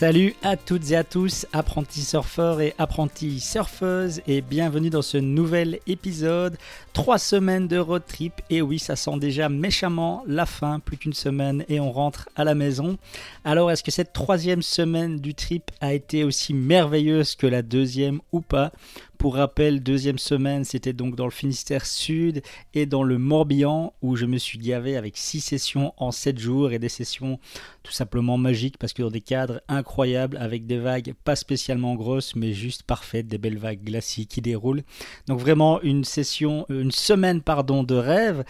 Salut 0.00 0.34
à 0.42 0.56
toutes 0.56 0.92
et 0.92 0.96
à 0.96 1.04
tous, 1.04 1.46
apprentis 1.52 2.04
surfeurs 2.04 2.62
et 2.62 2.72
apprentis 2.78 3.38
surfeuses, 3.38 4.22
et 4.26 4.40
bienvenue 4.40 4.88
dans 4.88 5.02
ce 5.02 5.18
nouvel 5.18 5.78
épisode. 5.86 6.56
Trois 6.94 7.18
semaines 7.18 7.68
de 7.68 7.76
road 7.76 8.04
trip, 8.08 8.32
et 8.48 8.62
oui, 8.62 8.78
ça 8.78 8.96
sent 8.96 9.18
déjà 9.18 9.50
méchamment 9.50 10.24
la 10.26 10.46
fin, 10.46 10.80
plus 10.80 10.96
qu'une 10.96 11.12
semaine, 11.12 11.66
et 11.68 11.80
on 11.80 11.92
rentre 11.92 12.30
à 12.34 12.44
la 12.44 12.54
maison. 12.54 12.96
Alors, 13.44 13.70
est-ce 13.70 13.82
que 13.82 13.90
cette 13.90 14.14
troisième 14.14 14.62
semaine 14.62 15.18
du 15.18 15.34
trip 15.34 15.70
a 15.82 15.92
été 15.92 16.24
aussi 16.24 16.54
merveilleuse 16.54 17.34
que 17.34 17.46
la 17.46 17.60
deuxième 17.60 18.22
ou 18.32 18.40
pas? 18.40 18.72
Pour 19.20 19.34
rappel, 19.34 19.82
deuxième 19.82 20.16
semaine, 20.16 20.64
c'était 20.64 20.94
donc 20.94 21.14
dans 21.14 21.26
le 21.26 21.30
Finistère 21.30 21.84
Sud 21.84 22.40
et 22.72 22.86
dans 22.86 23.02
le 23.02 23.18
Morbihan 23.18 23.92
où 24.00 24.16
je 24.16 24.24
me 24.24 24.38
suis 24.38 24.58
gavé 24.58 24.96
avec 24.96 25.18
six 25.18 25.42
sessions 25.42 25.92
en 25.98 26.10
sept 26.10 26.38
jours 26.38 26.72
et 26.72 26.78
des 26.78 26.88
sessions 26.88 27.38
tout 27.82 27.92
simplement 27.92 28.38
magiques 28.38 28.78
parce 28.78 28.94
que 28.94 29.02
dans 29.02 29.10
des 29.10 29.20
cadres 29.20 29.60
incroyables 29.68 30.38
avec 30.38 30.66
des 30.66 30.78
vagues 30.78 31.12
pas 31.22 31.36
spécialement 31.36 31.96
grosses 31.96 32.34
mais 32.34 32.54
juste 32.54 32.84
parfaites, 32.84 33.28
des 33.28 33.36
belles 33.36 33.58
vagues 33.58 33.84
glacées 33.84 34.24
qui 34.24 34.40
déroulent. 34.40 34.84
Donc 35.26 35.38
vraiment 35.38 35.82
une 35.82 36.04
session, 36.04 36.64
une 36.70 36.90
semaine 36.90 37.42
pardon 37.42 37.82
de 37.82 37.96
rêve. 37.96 38.42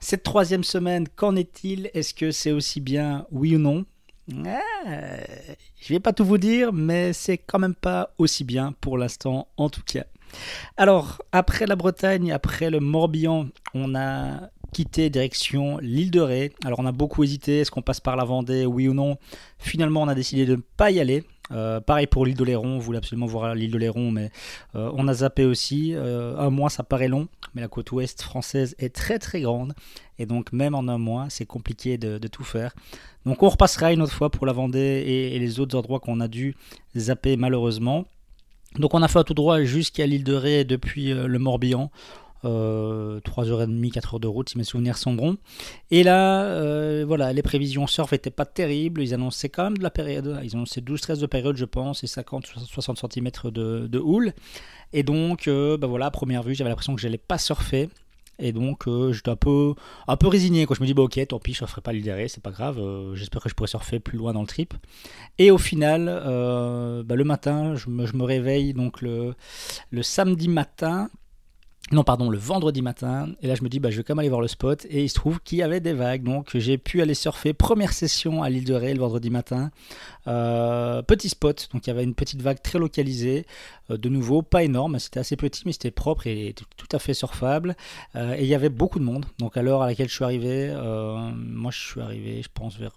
Cette 0.00 0.22
troisième 0.22 0.64
semaine, 0.64 1.08
qu'en 1.16 1.34
est-il? 1.34 1.90
Est-ce 1.94 2.12
que 2.12 2.30
c'est 2.30 2.52
aussi 2.52 2.82
bien, 2.82 3.26
oui 3.30 3.56
ou 3.56 3.58
non? 3.58 3.86
Je 4.32 5.92
vais 5.92 6.00
pas 6.00 6.12
tout 6.12 6.24
vous 6.24 6.38
dire, 6.38 6.72
mais 6.72 7.12
c'est 7.12 7.38
quand 7.38 7.58
même 7.58 7.74
pas 7.74 8.14
aussi 8.18 8.44
bien 8.44 8.74
pour 8.80 8.98
l'instant 8.98 9.48
en 9.56 9.68
tout 9.68 9.82
cas. 9.84 10.04
Alors, 10.76 11.22
après 11.32 11.66
la 11.66 11.76
Bretagne, 11.76 12.32
après 12.32 12.70
le 12.70 12.80
Morbihan, 12.80 13.48
on 13.74 13.94
a 13.94 14.50
quitté 14.72 15.10
direction 15.10 15.78
l'île 15.78 16.10
de 16.10 16.20
Ré. 16.20 16.52
Alors, 16.64 16.78
on 16.78 16.86
a 16.86 16.92
beaucoup 16.92 17.24
hésité, 17.24 17.60
est-ce 17.60 17.70
qu'on 17.70 17.82
passe 17.82 18.00
par 18.00 18.16
la 18.16 18.24
Vendée, 18.24 18.66
oui 18.66 18.88
ou 18.88 18.94
non 18.94 19.16
Finalement, 19.58 20.02
on 20.02 20.08
a 20.08 20.14
décidé 20.14 20.46
de 20.46 20.56
ne 20.56 20.62
pas 20.76 20.90
y 20.90 21.00
aller. 21.00 21.24
Euh, 21.52 21.80
pareil 21.80 22.06
pour 22.06 22.26
l'île 22.26 22.36
de 22.36 22.44
Léron, 22.44 22.76
on 22.76 22.78
voulait 22.78 22.98
absolument 22.98 23.26
voir 23.26 23.54
l'île 23.54 23.70
de 23.70 23.78
Léron, 23.78 24.10
mais 24.10 24.30
euh, 24.76 24.90
on 24.94 25.08
a 25.08 25.14
zappé 25.14 25.44
aussi. 25.44 25.94
Euh, 25.94 26.36
un 26.38 26.50
mois, 26.50 26.70
ça 26.70 26.82
paraît 26.82 27.08
long, 27.08 27.28
mais 27.54 27.60
la 27.60 27.68
côte 27.68 27.90
ouest 27.92 28.22
française 28.22 28.74
est 28.78 28.94
très 28.94 29.18
très 29.18 29.40
grande, 29.40 29.74
et 30.18 30.26
donc 30.26 30.52
même 30.52 30.74
en 30.74 30.88
un 30.88 30.98
mois, 30.98 31.26
c'est 31.28 31.46
compliqué 31.46 31.98
de, 31.98 32.18
tout 32.28 32.44
faire. 32.44 32.74
Donc 33.26 33.42
on 33.42 33.48
repassera 33.48 33.92
une 33.92 34.02
autre 34.02 34.12
fois 34.12 34.30
pour 34.30 34.46
la 34.46 34.52
Vendée 34.52 35.04
et, 35.06 35.38
les 35.38 35.60
autres 35.60 35.76
endroits 35.76 36.00
qu'on 36.00 36.20
a 36.20 36.28
dû 36.28 36.54
zapper 36.96 37.36
malheureusement. 37.36 38.04
Donc 38.78 38.94
on 38.94 39.02
a 39.02 39.08
fait 39.08 39.18
un 39.18 39.24
tout 39.24 39.34
droit 39.34 39.62
jusqu'à 39.62 40.06
l'île 40.06 40.24
de 40.24 40.34
Ré 40.34 40.64
depuis 40.64 41.12
le 41.12 41.38
Morbihan. 41.38 41.90
Euh, 42.44 43.20
3h30, 43.20 43.92
4h 43.92 44.18
de 44.18 44.26
route 44.26 44.48
si 44.48 44.56
mes 44.56 44.64
souvenirs 44.64 44.96
sont 44.96 45.12
bons. 45.12 45.36
Et 45.90 46.02
là, 46.02 46.44
euh, 46.44 47.04
voilà, 47.06 47.32
les 47.32 47.42
prévisions 47.42 47.86
surf 47.86 48.12
n'étaient 48.12 48.30
pas 48.30 48.46
terribles. 48.46 49.02
Ils 49.02 49.12
annonçaient 49.12 49.50
quand 49.50 49.64
même 49.64 49.78
de 49.78 49.82
la 49.82 49.90
période. 49.90 50.40
Ils 50.42 50.56
annonçaient 50.56 50.80
12-13 50.80 51.20
de 51.20 51.26
période, 51.26 51.56
je 51.56 51.66
pense, 51.66 52.02
et 52.02 52.06
50-60 52.06 53.12
cm 53.12 53.50
de, 53.52 53.98
houle. 53.98 54.32
Et 54.92 55.02
donc, 55.02 55.48
euh, 55.48 55.76
bah 55.76 55.86
voilà, 55.86 56.06
à 56.06 56.10
première 56.10 56.42
vue, 56.42 56.54
j'avais 56.54 56.70
l'impression 56.70 56.94
que 56.94 57.00
j'allais 57.00 57.18
pas 57.18 57.38
surfer. 57.38 57.88
Et 58.40 58.52
donc, 58.52 58.88
euh, 58.88 59.12
j'étais 59.12 59.30
un 59.30 59.36
peu, 59.36 59.74
un 60.08 60.16
peu 60.16 60.26
résigné. 60.26 60.66
Quoi. 60.66 60.74
Je 60.76 60.82
me 60.82 60.86
dis, 60.86 60.94
bah, 60.94 61.02
ok, 61.02 61.20
tant 61.28 61.38
pis, 61.38 61.52
je 61.52 61.62
ne 61.62 61.68
ferai 61.68 61.82
pas 61.82 61.92
l'île 61.92 62.10
c'est 62.28 62.42
pas 62.42 62.50
grave. 62.50 62.78
Euh, 62.78 63.14
j'espère 63.14 63.42
que 63.42 63.48
je 63.48 63.54
pourrai 63.54 63.68
surfer 63.68 64.00
plus 64.00 64.18
loin 64.18 64.32
dans 64.32 64.40
le 64.40 64.46
trip. 64.46 64.74
Et 65.38 65.50
au 65.50 65.58
final, 65.58 66.06
euh, 66.08 67.02
bah, 67.02 67.14
le 67.14 67.24
matin, 67.24 67.76
je 67.76 67.90
me, 67.90 68.06
je 68.06 68.16
me, 68.16 68.24
réveille 68.24 68.72
donc 68.72 69.02
le, 69.02 69.34
le 69.90 70.02
samedi 70.02 70.48
matin 70.48 71.10
non, 71.92 72.04
pardon, 72.04 72.30
le 72.30 72.38
vendredi 72.38 72.82
matin. 72.82 73.30
Et 73.42 73.48
là, 73.48 73.56
je 73.56 73.64
me 73.64 73.68
dis, 73.68 73.80
bah, 73.80 73.90
je 73.90 73.96
vais 73.96 74.04
quand 74.04 74.14
même 74.14 74.20
aller 74.20 74.28
voir 74.28 74.40
le 74.40 74.46
spot. 74.46 74.86
Et 74.90 75.02
il 75.02 75.08
se 75.08 75.14
trouve 75.14 75.40
qu'il 75.40 75.58
y 75.58 75.62
avait 75.62 75.80
des 75.80 75.92
vagues. 75.92 76.22
Donc, 76.22 76.50
j'ai 76.54 76.78
pu 76.78 77.02
aller 77.02 77.14
surfer. 77.14 77.52
Première 77.52 77.92
session 77.92 78.44
à 78.44 78.50
l'île 78.50 78.64
de 78.64 78.74
Ré 78.74 78.94
le 78.94 79.00
vendredi 79.00 79.28
matin. 79.28 79.72
Euh, 80.28 81.02
petit 81.02 81.28
spot. 81.28 81.68
Donc, 81.72 81.86
il 81.86 81.90
y 81.90 81.92
avait 81.92 82.04
une 82.04 82.14
petite 82.14 82.42
vague 82.42 82.62
très 82.62 82.78
localisée. 82.78 83.44
Euh, 83.90 83.96
de 83.96 84.08
nouveau, 84.08 84.42
pas 84.42 84.62
énorme. 84.62 85.00
C'était 85.00 85.18
assez 85.18 85.34
petit, 85.34 85.62
mais 85.66 85.72
c'était 85.72 85.90
propre 85.90 86.28
et 86.28 86.54
tout 86.76 86.88
à 86.92 87.00
fait 87.00 87.14
surfable. 87.14 87.74
Euh, 88.14 88.36
et 88.36 88.42
il 88.42 88.48
y 88.48 88.54
avait 88.54 88.68
beaucoup 88.68 89.00
de 89.00 89.04
monde. 89.04 89.26
Donc, 89.38 89.56
à 89.56 89.62
l'heure 89.62 89.82
à 89.82 89.88
laquelle 89.88 90.08
je 90.08 90.14
suis 90.14 90.24
arrivé, 90.24 90.72
moi, 91.34 91.72
je 91.72 91.78
suis 91.80 92.00
arrivé, 92.00 92.40
je 92.42 92.48
pense, 92.54 92.78
vers, 92.78 92.94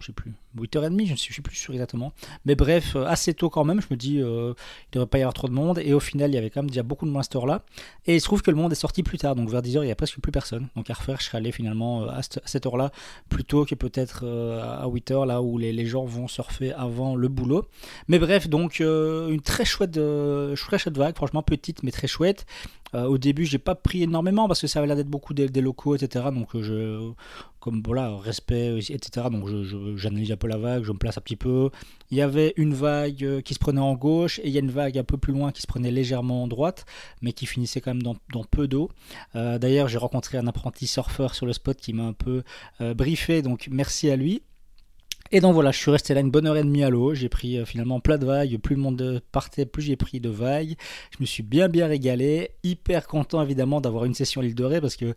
je 0.00 0.06
sais 0.06 0.12
plus, 0.12 0.34
8h30, 0.58 1.06
je 1.06 1.12
ne 1.12 1.16
suis 1.16 1.42
plus 1.42 1.56
sûr 1.56 1.72
exactement. 1.72 2.12
Mais 2.44 2.54
bref, 2.54 2.96
assez 2.96 3.34
tôt 3.34 3.50
quand 3.50 3.64
même. 3.64 3.80
Je 3.80 3.86
me 3.90 3.96
dis, 3.96 4.14
il 4.14 4.24
ne 4.24 4.54
devrait 4.92 5.06
pas 5.06 5.18
y 5.18 5.22
avoir 5.22 5.34
trop 5.34 5.48
de 5.48 5.52
monde. 5.52 5.80
Et 5.82 5.92
au 5.92 6.00
final, 6.00 6.30
il 6.30 6.34
y 6.34 6.38
avait 6.38 6.50
quand 6.50 6.62
même 6.62 6.70
déjà 6.70 6.82
beaucoup 6.82 7.06
de 7.06 7.10
moins 7.10 7.22
à 7.22 7.46
là 7.46 7.62
Et 8.06 8.14
il 8.14 8.20
se 8.20 8.26
trouve 8.26 8.42
que 8.42 8.50
le 8.50 8.56
monde 8.56 8.72
est 8.72 8.76
sorti 8.76 9.02
plus 9.02 9.18
tard, 9.18 9.34
donc 9.34 9.48
vers 9.48 9.62
10h 9.62 9.82
il 9.82 9.86
n'y 9.86 9.90
a 9.90 9.96
presque 9.96 10.20
plus 10.20 10.32
personne. 10.32 10.68
Donc 10.76 10.90
à 10.90 10.94
refaire, 10.94 11.20
je 11.20 11.26
serais 11.26 11.38
allé 11.38 11.52
finalement 11.52 12.02
euh, 12.02 12.08
à 12.08 12.20
cette 12.22 12.66
heure-là, 12.66 12.90
plutôt 13.28 13.64
que 13.64 13.74
peut-être 13.74 14.22
euh, 14.24 14.60
à 14.60 14.86
8h, 14.86 15.26
là 15.26 15.42
où 15.42 15.58
les, 15.58 15.84
gens 15.86 16.04
vont 16.04 16.28
surfer 16.28 16.72
avant 16.72 17.14
le 17.14 17.28
boulot. 17.28 17.66
Mais 18.08 18.18
bref, 18.18 18.48
donc 18.48 18.80
euh, 18.80 19.28
une 19.28 19.42
très 19.42 19.64
chouette, 19.64 19.92
très 19.92 20.78
chouette 20.78 20.96
vague, 20.96 21.14
franchement 21.14 21.42
petite 21.42 21.82
mais 21.82 21.90
très 21.90 22.06
chouette. 22.06 22.46
Au 22.94 23.18
début, 23.18 23.44
j'ai 23.44 23.58
pas 23.58 23.74
pris 23.74 24.02
énormément 24.02 24.46
parce 24.48 24.60
que 24.60 24.66
ça 24.66 24.78
avait 24.78 24.86
l'air 24.86 24.96
d'être 24.96 25.08
beaucoup 25.08 25.34
des, 25.34 25.48
locaux, 25.60 25.96
etc. 25.96 26.26
Donc 26.32 26.48
je, 26.54 27.12
comme 27.64 27.82
voilà, 27.82 28.14
respect, 28.16 28.78
etc. 28.90 29.28
Donc 29.32 29.48
j'analyse 29.96 30.30
un 30.30 30.36
peu 30.36 30.48
la 30.48 30.58
vague, 30.58 30.84
je 30.84 30.92
me 30.92 30.98
place 30.98 31.16
un 31.16 31.22
petit 31.22 31.34
peu. 31.36 31.70
Il 32.10 32.18
y 32.18 32.20
avait 32.20 32.52
une 32.56 32.74
vague 32.74 33.24
euh, 33.24 33.40
qui 33.40 33.54
se 33.54 33.58
prenait 33.58 33.80
en 33.80 33.94
gauche 33.94 34.38
et 34.40 34.48
il 34.48 34.52
y 34.52 34.58
a 34.58 34.60
une 34.60 34.70
vague 34.70 34.98
un 34.98 35.02
peu 35.02 35.16
plus 35.16 35.32
loin 35.32 35.50
qui 35.50 35.62
se 35.62 35.66
prenait 35.66 35.90
légèrement 35.90 36.42
en 36.42 36.46
droite, 36.46 36.84
mais 37.22 37.32
qui 37.32 37.46
finissait 37.46 37.80
quand 37.80 37.94
même 37.94 38.02
dans, 38.02 38.44
peu 38.44 38.68
d'eau. 38.68 38.90
Euh, 39.34 39.58
d'ailleurs, 39.58 39.88
j'ai 39.88 39.98
rencontré 39.98 40.36
un 40.36 40.46
apprenti 40.46 40.86
surfeur 40.86 41.34
sur 41.34 41.46
le 41.46 41.54
spot 41.54 41.78
qui 41.78 41.94
m'a 41.94 42.04
un 42.04 42.12
peu 42.12 42.42
euh, 42.82 42.92
briefé, 42.92 43.40
donc 43.40 43.68
merci 43.70 44.10
à 44.10 44.16
lui. 44.16 44.42
Et 45.34 45.40
donc 45.40 45.52
voilà, 45.52 45.72
je 45.72 45.78
suis 45.78 45.90
resté 45.90 46.14
là 46.14 46.20
une 46.20 46.30
bonne 46.30 46.46
heure 46.46 46.56
et 46.56 46.62
demie 46.62 46.84
à 46.84 46.90
l'eau. 46.90 47.12
J'ai 47.12 47.28
pris 47.28 47.66
finalement 47.66 47.98
plein 47.98 48.18
de 48.18 48.24
vagues. 48.24 48.56
Plus 48.58 48.76
le 48.76 48.80
monde 48.80 49.20
partait, 49.32 49.66
plus 49.66 49.82
j'ai 49.82 49.96
pris 49.96 50.20
de 50.20 50.28
vagues. 50.28 50.76
Je 51.10 51.16
me 51.18 51.26
suis 51.26 51.42
bien 51.42 51.68
bien 51.68 51.88
régalé. 51.88 52.50
Hyper 52.62 53.08
content 53.08 53.42
évidemment 53.42 53.80
d'avoir 53.80 54.04
une 54.04 54.14
session 54.14 54.42
à 54.42 54.44
l'île 54.44 54.54
de 54.54 54.62
Ré 54.62 54.80
parce 54.80 54.94
que 54.94 55.12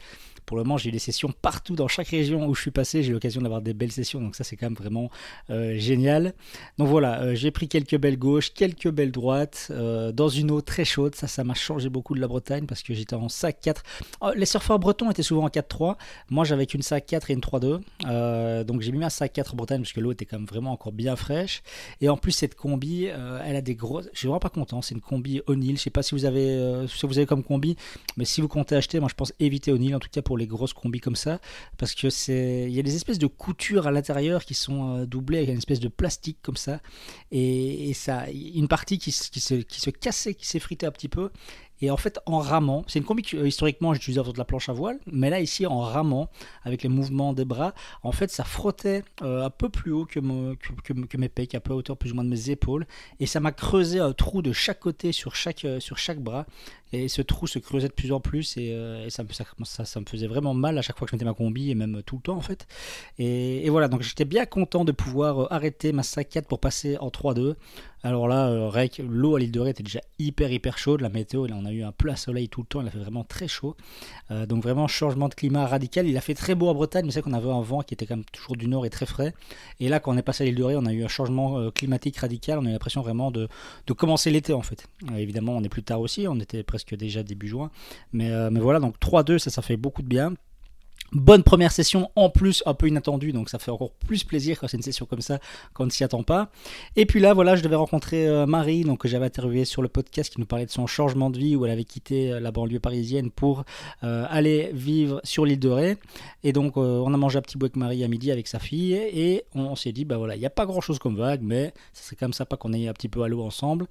pour 0.47 0.55
le 0.55 0.63
moment, 0.63 0.77
j'ai 0.77 0.89
eu 0.89 0.91
des 0.93 0.97
sessions 0.97 1.33
partout 1.41 1.75
dans 1.75 1.89
chaque 1.89 2.07
région 2.07 2.47
où 2.47 2.55
je 2.55 2.61
suis 2.61 2.71
passé. 2.71 3.03
J'ai 3.03 3.09
eu 3.09 3.13
l'occasion 3.13 3.41
d'avoir 3.41 3.61
des 3.61 3.73
belles 3.73 3.91
sessions, 3.91 4.21
donc 4.21 4.33
ça, 4.33 4.45
c'est 4.45 4.55
quand 4.55 4.67
même 4.67 4.75
vraiment 4.75 5.11
euh, 5.49 5.77
génial. 5.77 6.33
Donc 6.77 6.87
voilà, 6.87 7.21
euh, 7.21 7.35
j'ai 7.35 7.51
pris 7.51 7.67
quelques 7.67 7.97
belles 7.97 8.17
gauches, 8.17 8.53
quelques 8.53 8.89
belles 8.89 9.11
droites, 9.11 9.67
euh, 9.71 10.13
dans 10.13 10.29
une 10.29 10.49
eau 10.49 10.61
très 10.61 10.85
chaude. 10.85 11.15
Ça, 11.15 11.27
ça 11.27 11.43
m'a 11.43 11.53
changé 11.53 11.89
beaucoup 11.89 12.15
de 12.15 12.21
la 12.21 12.29
Bretagne 12.29 12.65
parce 12.65 12.81
que 12.81 12.93
j'étais 12.93 13.13
en 13.13 13.27
sac 13.27 13.59
4. 13.61 13.83
les 14.35 14.45
surfeurs 14.45 14.79
bretons 14.79 15.11
étaient 15.11 15.21
souvent 15.21 15.43
en 15.43 15.49
4-3. 15.49 15.97
Moi, 16.29 16.45
j'avais 16.45 16.65
qu'une 16.65 16.81
sac 16.81 17.05
4 17.05 17.29
et 17.29 17.33
une 17.33 17.41
3-2. 17.41 18.63
donc 18.63 18.79
j'ai 18.79 18.93
mis 18.93 19.03
un 19.03 19.09
sac 19.09 19.33
4 19.33 19.53
en 19.53 19.57
Bretagne 19.57 19.81
parce 19.81 19.91
que 19.91 19.99
l'eau 19.99 20.13
était 20.13 20.23
quand 20.23 20.37
même 20.37 20.47
vraiment 20.47 20.71
encore 20.71 20.93
bien 20.93 21.17
fraîche. 21.17 21.61
Et 21.99 22.07
en 22.07 22.15
plus, 22.15 22.31
cette 22.31 22.55
combi, 22.55 23.07
elle 23.07 23.55
a 23.57 23.61
des 23.61 23.75
gros. 23.75 24.01
Je 24.13 24.17
suis 24.17 24.29
vraiment 24.29 24.39
pas 24.39 24.49
content. 24.49 24.81
C'est 24.81 24.95
une 24.95 25.01
combi 25.01 25.41
O'Neill. 25.47 25.77
Je 25.77 25.81
sais 25.81 25.89
pas 25.89 26.03
si 26.03 26.15
vous 26.15 26.23
avez, 26.23 26.87
si 26.87 27.05
vous 27.05 27.17
avez 27.17 27.27
comme 27.27 27.43
combi, 27.43 27.75
mais 28.15 28.23
si 28.23 28.39
vous 28.39 28.47
comptez 28.47 28.75
acheter, 28.75 29.01
moi, 29.01 29.09
je 29.09 29.15
pense 29.15 29.33
éviter 29.41 29.73
O'Neill 29.73 29.93
en 29.93 29.99
tout 29.99 30.09
cas 30.09 30.21
pour 30.21 30.36
les 30.37 30.47
grosses 30.47 30.73
combis 30.73 30.99
comme 30.99 31.15
ça, 31.15 31.39
parce 31.77 31.93
que 31.93 32.09
c'est, 32.09 32.65
il 32.67 32.73
y 32.73 32.79
a 32.79 32.83
des 32.83 32.95
espèces 32.95 33.19
de 33.19 33.27
coutures 33.27 33.87
à 33.87 33.91
l'intérieur 33.91 34.45
qui 34.45 34.53
sont 34.53 34.97
euh, 34.97 35.05
doublées 35.05 35.39
avec 35.39 35.49
une 35.49 35.57
espèce 35.57 35.79
de 35.79 35.87
plastique 35.87 36.37
comme 36.41 36.57
ça, 36.57 36.79
et, 37.31 37.93
ça, 37.93 38.25
une 38.31 38.67
partie 38.67 38.97
qui, 38.97 39.11
qui, 39.11 39.39
se, 39.39 39.55
qui 39.55 39.81
se 39.81 39.89
cassait, 39.89 40.33
qui 40.33 40.47
s'effritait 40.47 40.85
un 40.85 40.91
petit 40.91 41.09
peu, 41.09 41.31
Et 41.81 41.91
en 41.91 41.97
fait, 41.97 42.19
en 42.25 42.39
ramant, 42.39 42.83
c'est 42.87 42.99
une 42.99 43.05
combi 43.05 43.23
que 43.23 43.37
euh, 43.37 43.47
historiquement 43.47 43.93
j'utilisais 43.93 44.19
autour 44.19 44.33
de 44.33 44.37
la 44.37 44.45
planche 44.45 44.69
à 44.69 44.73
voile, 44.73 44.99
mais 45.11 45.29
là 45.29 45.39
ici 45.39 45.65
en 45.65 45.79
ramant, 45.79 46.29
avec 46.63 46.83
les 46.83 46.89
mouvements 46.89 47.33
des 47.33 47.45
bras, 47.45 47.73
en 48.03 48.11
fait 48.11 48.31
ça 48.31 48.43
frottait 48.43 49.03
euh, 49.21 49.45
un 49.45 49.49
peu 49.49 49.69
plus 49.69 49.91
haut 49.91 50.05
que, 50.05 50.19
mes 51.17 51.29
pecs, 51.29 51.55
un 51.55 51.59
peu 51.59 51.73
à 51.73 51.75
hauteur 51.75 51.97
plus 51.97 52.11
ou 52.11 52.15
moins 52.15 52.23
de 52.23 52.29
mes 52.29 52.49
épaules, 52.49 52.87
et 53.19 53.25
ça 53.27 53.39
m'a 53.39 53.51
creusé 53.51 53.99
un 53.99 54.13
trou 54.13 54.41
de 54.41 54.53
chaque 54.53 54.79
côté 54.79 55.11
sur 55.11 55.35
chaque, 55.35 55.65
euh, 55.65 55.79
sur 55.79 55.97
chaque 55.97 56.19
bras. 56.19 56.45
Et 56.93 57.09
ce 57.09 57.21
trou 57.21 57.47
se 57.47 57.59
creusait 57.59 57.89
de 57.89 57.93
plus 57.93 58.13
en 58.13 58.21
plus 58.21 58.55
et, 58.55 58.73
ça, 59.09 59.23
me 59.23 60.05
faisait 60.05 60.27
vraiment 60.27 60.53
mal 60.53 60.77
à 60.77 60.81
chaque 60.81 60.97
fois 60.97 61.05
que 61.05 61.11
je 61.11 61.17
mettais 61.17 61.25
ma 61.25 61.33
combi 61.33 61.69
et 61.69 61.75
même 61.75 62.01
tout 62.05 62.15
le 62.15 62.21
temps 62.21 62.37
en 62.37 62.41
fait. 62.41 62.65
Et, 63.19 63.69
voilà, 63.69 63.89
donc 63.89 64.03
j'étais 64.03 64.23
bien 64.23 64.45
content 64.45 64.85
de 64.85 64.93
pouvoir 64.93 65.51
arrêter 65.51 65.91
ma 65.91 66.03
saccade 66.03 66.45
pour 66.45 66.59
passer 66.59 66.97
en 66.99 67.09
3-2. 67.09 67.55
Alors 68.03 68.27
là, 68.27 68.47
euh, 68.47 68.87
l'eau 69.07 69.35
à 69.35 69.39
l'île 69.39 69.51
de 69.51 69.59
Ré 69.59 69.71
était 69.71 69.83
déjà 69.83 70.01
hyper 70.19 70.51
hyper 70.51 70.77
chaude. 70.77 71.01
La 71.01 71.09
météo, 71.09 71.47
là, 71.47 71.55
on 71.59 71.65
a 71.65 71.71
eu 71.71 71.83
un 71.83 71.91
plat 71.91 72.15
soleil 72.15 72.47
tout 72.47 72.61
le 72.61 72.67
temps. 72.67 72.81
Il 72.81 72.87
a 72.87 72.91
fait 72.91 72.99
vraiment 72.99 73.23
très 73.23 73.47
chaud. 73.47 73.75
Euh, 74.31 74.45
donc 74.45 74.63
vraiment 74.63 74.87
changement 74.87 75.29
de 75.29 75.33
climat 75.33 75.65
radical. 75.65 76.07
Il 76.07 76.15
a 76.17 76.21
fait 76.21 76.35
très 76.35 76.55
beau 76.55 76.67
en 76.69 76.73
Bretagne, 76.73 77.05
mais 77.05 77.11
c'est 77.11 77.21
qu'on 77.21 77.33
avait 77.33 77.49
un 77.49 77.61
vent 77.61 77.81
qui 77.81 77.93
était 77.93 78.05
quand 78.05 78.15
même 78.15 78.25
toujours 78.25 78.55
du 78.55 78.67
nord 78.67 78.85
et 78.85 78.89
très 78.89 79.05
frais. 79.05 79.33
Et 79.79 79.89
là, 79.89 79.99
quand 79.99 80.13
on 80.13 80.17
est 80.17 80.21
passé 80.21 80.43
à 80.43 80.45
l'île 80.45 80.55
de 80.55 80.63
Ré, 80.63 80.75
on 80.75 80.85
a 80.85 80.93
eu 80.93 81.03
un 81.03 81.07
changement 81.07 81.57
euh, 81.57 81.71
climatique 81.71 82.17
radical. 82.17 82.59
On 82.59 82.65
a 82.65 82.69
eu 82.69 82.73
l'impression 82.73 83.01
vraiment 83.01 83.31
de, 83.31 83.49
commencer 83.97 84.29
l'été 84.29 84.53
en 84.53 84.61
fait. 84.61 84.87
évidemment, 85.17 85.53
on 85.53 85.63
est 85.63 85.69
plus 85.69 85.83
tard 85.83 86.01
aussi. 86.01 86.27
On 86.27 86.39
était 86.39 86.63
presque 86.63 86.95
déjà 86.95 87.23
début 87.23 87.47
juin. 87.47 87.71
Mais, 88.13 88.29
mais 88.51 88.59
voilà, 88.59 88.79
donc 88.79 88.95
3-2, 88.99 89.39
ça, 89.39 89.49
ça 89.49 89.61
fait 89.61 89.77
beaucoup 89.77 90.03
de 90.03 90.07
bien. 90.07 90.33
Bonne 91.13 91.43
première 91.43 91.71
session, 91.71 92.11
en 92.17 92.29
plus 92.29 92.63
un 92.65 92.73
peu 92.73 92.89
inattendue, 92.89 93.31
donc 93.31 93.47
ça 93.49 93.59
fait 93.59 93.71
encore 93.71 93.91
plus 93.91 94.25
plaisir 94.25 94.59
quand 94.59 94.67
c'est 94.67 94.75
une 94.75 94.83
session 94.83 95.05
comme 95.05 95.21
ça, 95.21 95.39
quand 95.73 95.83
on 95.83 95.85
ne 95.85 95.91
s'y 95.91 96.03
attend 96.03 96.21
pas. 96.21 96.51
Et 96.97 97.05
puis 97.05 97.21
là, 97.21 97.33
voilà, 97.33 97.55
je 97.55 97.63
devais 97.63 97.77
rencontrer 97.77 98.27
euh, 98.27 98.45
Marie, 98.45 98.83
donc 98.83 98.99
que 98.99 99.07
j'avais 99.07 99.27
interviewé 99.27 99.63
sur 99.63 99.81
le 99.81 99.87
podcast, 99.87 100.33
qui 100.33 100.41
nous 100.41 100.45
parlait 100.45 100.65
de 100.65 100.71
son 100.71 100.85
changement 100.85 101.29
de 101.29 101.37
vie, 101.37 101.55
où 101.55 101.65
elle 101.65 101.71
avait 101.71 101.85
quitté 101.85 102.33
euh, 102.33 102.41
la 102.41 102.51
banlieue 102.51 102.81
parisienne 102.81 103.31
pour 103.31 103.63
euh, 104.03 104.25
aller 104.29 104.69
vivre 104.73 105.21
sur 105.23 105.45
l'île 105.45 105.59
de 105.59 105.69
Ré. 105.69 105.97
Et 106.43 106.51
donc, 106.51 106.75
on 106.75 107.13
a 107.13 107.17
mangé 107.17 107.37
un 107.37 107.41
petit 107.41 107.57
bout 107.57 107.67
avec 107.67 107.77
Marie 107.77 108.03
à 108.03 108.09
midi 108.09 108.29
avec 108.29 108.47
sa 108.47 108.59
fille, 108.59 108.93
et 108.93 109.45
on, 109.55 109.77
s'est 109.77 109.93
dit, 109.93 110.03
bah 110.03 110.17
voilà, 110.17 110.35
il 110.35 110.39
n'y 110.39 110.45
a 110.45 110.49
pas 110.49 110.65
grand 110.65 110.81
chose 110.81 110.99
comme 110.99 111.15
vague, 111.15 111.41
mais 111.41 111.73
ça 111.93 112.03
serait 112.03 112.17
quand 112.17 112.25
même 112.25 112.33
sympa 112.33 112.57
qu'on 112.57 112.73
aille 112.73 112.89
un 112.89 112.93
petit 112.93 113.07
peu 113.07 113.23
à 113.23 113.29
l'eau 113.29 113.43
ensemble. 113.43 113.87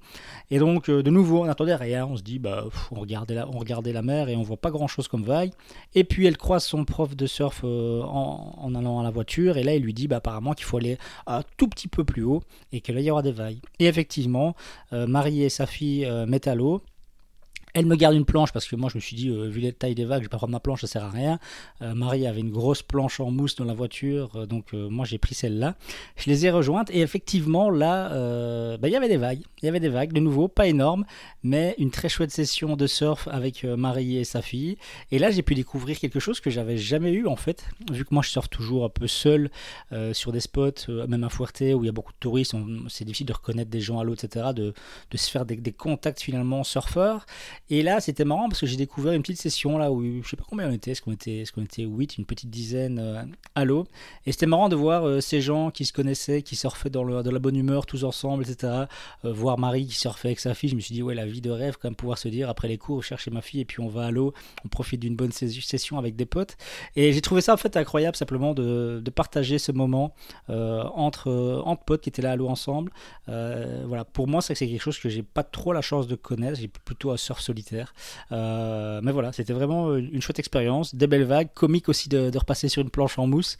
Et 0.51 0.59
donc, 0.59 0.87
de 0.91 1.09
nouveau, 1.09 1.41
on 1.41 1.45
n'attendait 1.45 1.75
rien, 1.75 2.05
on 2.05 2.15
se 2.15 2.21
dit, 2.21 2.37
bah, 2.37 2.65
on, 2.91 2.99
regardait 2.99 3.33
la, 3.33 3.47
on 3.47 3.57
regardait 3.57 3.91
la 3.91 4.03
mer 4.03 4.29
et 4.29 4.35
on 4.35 4.43
voit 4.43 4.57
pas 4.57 4.69
grand 4.69 4.87
chose 4.87 5.07
comme 5.07 5.23
vague. 5.23 5.51
Et 5.95 6.03
puis, 6.03 6.27
elle 6.27 6.37
croise 6.37 6.63
son 6.63 6.85
prof 6.97 7.15
de 7.15 7.27
surf 7.27 7.61
euh, 7.63 8.01
en, 8.01 8.73
allant 8.73 8.99
à 8.99 9.03
la 9.03 9.11
voiture 9.11 9.57
et 9.57 9.63
là 9.63 9.75
il 9.75 9.83
lui 9.83 9.93
dit 9.93 10.07
bah, 10.07 10.15
apparemment 10.15 10.53
qu'il 10.53 10.65
faut 10.65 10.77
aller 10.77 10.97
un 11.27 11.43
tout 11.55 11.67
petit 11.67 11.87
peu 11.87 12.03
plus 12.03 12.23
haut 12.23 12.41
et 12.71 12.81
que 12.81 12.91
là 12.91 13.01
il 13.01 13.05
y 13.05 13.11
aura 13.11 13.21
des 13.21 13.31
vagues. 13.31 13.59
Et 13.77 13.85
effectivement, 13.85 14.55
euh, 14.93 15.05
Marie 15.05 15.43
et 15.43 15.49
sa 15.49 15.67
fille 15.67 16.05
euh, 16.05 16.25
mettent 16.25 16.47
à 16.47 16.55
l'eau 16.55 16.81
elle 17.77 17.85
me 17.85 17.95
garde 17.95 18.15
une 18.15 18.25
planche 18.25 18.51
parce 18.51 18.67
que 18.67 18.75
moi 18.75 18.89
je 18.89 18.97
me 18.97 19.01
suis 19.01 19.15
dit, 19.15 19.29
euh, 19.29 19.47
vu 19.47 19.61
la 19.61 19.71
taille 19.71 19.93
des 19.93 20.05
vagues, 20.05 20.21
je 20.21 20.25
vais 20.25 20.29
pas 20.29 20.37
prendre 20.37 20.51
ma 20.51 20.59
planche, 20.59 20.81
ça 20.81 20.87
sert 20.87 21.03
à 21.03 21.11
rien. 21.11 21.37
Euh, 21.83 21.93
Marie 21.93 22.25
avait 22.25 22.39
une 22.39 22.49
grosse 22.49 22.81
planche 22.81 23.19
en 23.19 23.29
mousse 23.29 23.55
dans 23.55 23.65
la 23.65 23.75
voiture, 23.75 24.31
euh, 24.35 24.45
donc 24.47 24.73
moi 24.73 25.05
j'ai 25.05 25.19
pris 25.19 25.35
celle-là. 25.35 25.75
Je 26.15 26.27
les 26.27 26.47
ai 26.47 26.49
rejointes 26.49 26.89
et 26.89 27.01
effectivement 27.01 27.69
là, 27.69 28.09
bah, 28.77 28.87
il 28.87 28.91
y 28.91 28.95
avait 28.95 29.07
des 29.07 29.17
vagues. 29.17 29.41
Il 29.61 29.65
y 29.65 29.69
avait 29.69 29.79
des 29.79 29.89
vagues, 29.89 30.11
de 30.11 30.19
nouveau, 30.19 30.47
pas 30.47 30.67
énormes, 30.67 31.05
mais 31.43 31.75
une 31.77 31.91
très 31.91 32.09
chouette 32.09 32.31
session 32.31 32.75
de 32.75 32.87
surf 32.87 33.27
avec 33.27 33.63
Marie 33.63 34.17
et 34.17 34.23
sa 34.23 34.41
fille. 34.41 34.77
Et 35.11 35.19
là 35.19 35.29
j'ai 35.29 35.43
pu 35.43 35.53
découvrir 35.53 35.99
quelque 35.99 36.19
chose 36.19 36.39
que 36.39 36.49
j'avais 36.49 36.77
jamais 36.77 37.11
eu 37.11 37.27
en 37.27 37.35
fait, 37.35 37.63
vu 37.91 38.05
que 38.05 38.13
moi 38.13 38.23
je 38.23 38.29
surfe 38.29 38.49
toujours 38.49 38.85
un 38.85 38.89
peu 38.89 39.07
seul 39.07 39.51
sur 40.13 40.31
des 40.31 40.39
spots, 40.39 40.89
même 41.07 41.23
à 41.23 41.29
Fuerte 41.29 41.61
où 41.61 41.83
il 41.83 41.85
y 41.85 41.89
a 41.89 41.93
beaucoup 41.93 42.13
de 42.13 42.17
touristes, 42.19 42.55
c'est 42.89 43.05
difficile 43.05 43.27
de 43.27 43.33
reconnaître 43.33 43.69
des 43.69 43.81
gens 43.81 43.99
à 43.99 44.03
l'eau, 44.03 44.15
etc., 44.15 44.47
de, 44.55 44.73
se 45.15 45.29
faire 45.29 45.45
des 45.45 45.71
contacts 45.71 46.21
finalement 46.21 46.63
surfeurs. 46.63 47.25
Et 47.69 47.83
là, 47.83 47.99
c'était 47.99 48.23
marrant 48.23 48.47
parce 48.47 48.61
que 48.61 48.65
j'ai 48.65 48.77
découvert 48.77 49.13
une 49.13 49.21
petite 49.21 49.41
session 49.41 49.77
là 49.77 49.91
où 49.91 50.01
je 50.23 50.27
sais 50.27 50.37
pas 50.37 50.45
combien 50.47 50.69
on 50.69 50.71
était, 50.71 50.91
est-ce 50.91 51.01
qu'on 51.01 51.11
était, 51.11 51.39
est-ce 51.39 51.51
était 51.59 51.83
8, 51.83 52.17
une 52.17 52.25
petite 52.25 52.49
dizaine 52.49 52.97
euh, 52.99 53.23
à 53.55 53.65
l'eau. 53.65 53.85
Et 54.25 54.31
c'était 54.31 54.45
marrant 54.45 54.69
de 54.69 54.75
voir 54.75 55.05
euh, 55.05 55.19
ces 55.19 55.41
gens 55.41 55.69
qui 55.69 55.83
se 55.83 55.91
connaissaient, 55.91 56.43
qui 56.43 56.55
surfaient 56.55 56.89
dans, 56.89 57.03
le, 57.03 57.23
dans 57.23 57.31
la 57.31 57.39
bonne 57.39 57.57
humeur 57.57 57.85
tous 57.85 58.05
ensemble, 58.05 58.43
etc. 58.43 58.85
Euh, 59.25 59.33
voir 59.33 59.57
Marie 59.57 59.85
qui 59.87 59.95
surfait 59.95 60.29
avec 60.29 60.39
sa 60.39 60.53
fille, 60.53 60.69
je 60.69 60.75
me 60.75 60.79
suis 60.79 60.93
dit, 60.93 61.03
ouais, 61.03 61.13
la 61.15 61.25
vie 61.25 61.41
de 61.41 61.51
rêve, 61.51 61.75
quand 61.81 61.89
même 61.89 61.95
pouvoir 61.95 62.17
se 62.17 62.29
dire 62.29 62.49
après 62.49 62.69
les 62.69 62.77
cours, 62.77 63.03
chercher 63.03 63.31
ma 63.31 63.41
fille 63.41 63.61
et 63.61 63.65
puis 63.65 63.81
on 63.81 63.89
va 63.89 64.05
à 64.05 64.11
l'eau, 64.11 64.33
on 64.63 64.69
profite 64.69 65.01
d'une 65.01 65.15
bonne 65.15 65.33
session 65.33 65.97
avec 65.97 66.15
des 66.15 66.25
potes. 66.25 66.55
Et 66.95 67.11
j'ai 67.11 67.21
trouvé 67.21 67.41
ça 67.41 67.53
en 67.53 67.57
fait 67.57 67.75
incroyable 67.75 68.15
simplement 68.15 68.53
de, 68.53 69.01
de 69.03 69.11
partager 69.11 69.57
ce 69.59 69.71
moment 69.71 70.13
entre, 70.47 71.61
entre 71.65 71.83
potes 71.83 72.01
qui 72.01 72.09
étaient 72.09 72.21
là 72.21 72.31
à 72.31 72.35
l'eau 72.35 72.47
ensemble. 72.47 72.91
voilà, 73.27 74.05
pour 74.05 74.27
moi, 74.27 74.41
c'est 74.41 74.55
quelque 74.55 74.81
chose 74.81 74.99
que 74.99 75.09
j'ai 75.09 75.23
pas 75.23 75.43
trop 75.43 75.73
la 75.73 75.81
chance 75.81 76.07
de 76.07 76.15
connaître, 76.15 76.59
j'ai 76.59 76.67
plutôt 76.67 77.11
un 77.11 77.17
surf 77.17 77.41
Euh, 78.31 79.01
mais 79.03 79.11
voilà, 79.11 79.31
c'était 79.31 79.53
vraiment 79.53 79.95
une 79.95 80.21
chouette 80.21 80.39
expérience, 80.39 80.95
des 80.95 81.07
belles 81.07 81.23
vagues, 81.23 81.49
comique 81.53 81.89
aussi 81.89 82.09
de, 82.09 82.37
repasser 82.37 82.69
sur 82.69 82.81
une 82.81 82.89
planche 82.89 83.17
en 83.17 83.27
mousse, 83.27 83.57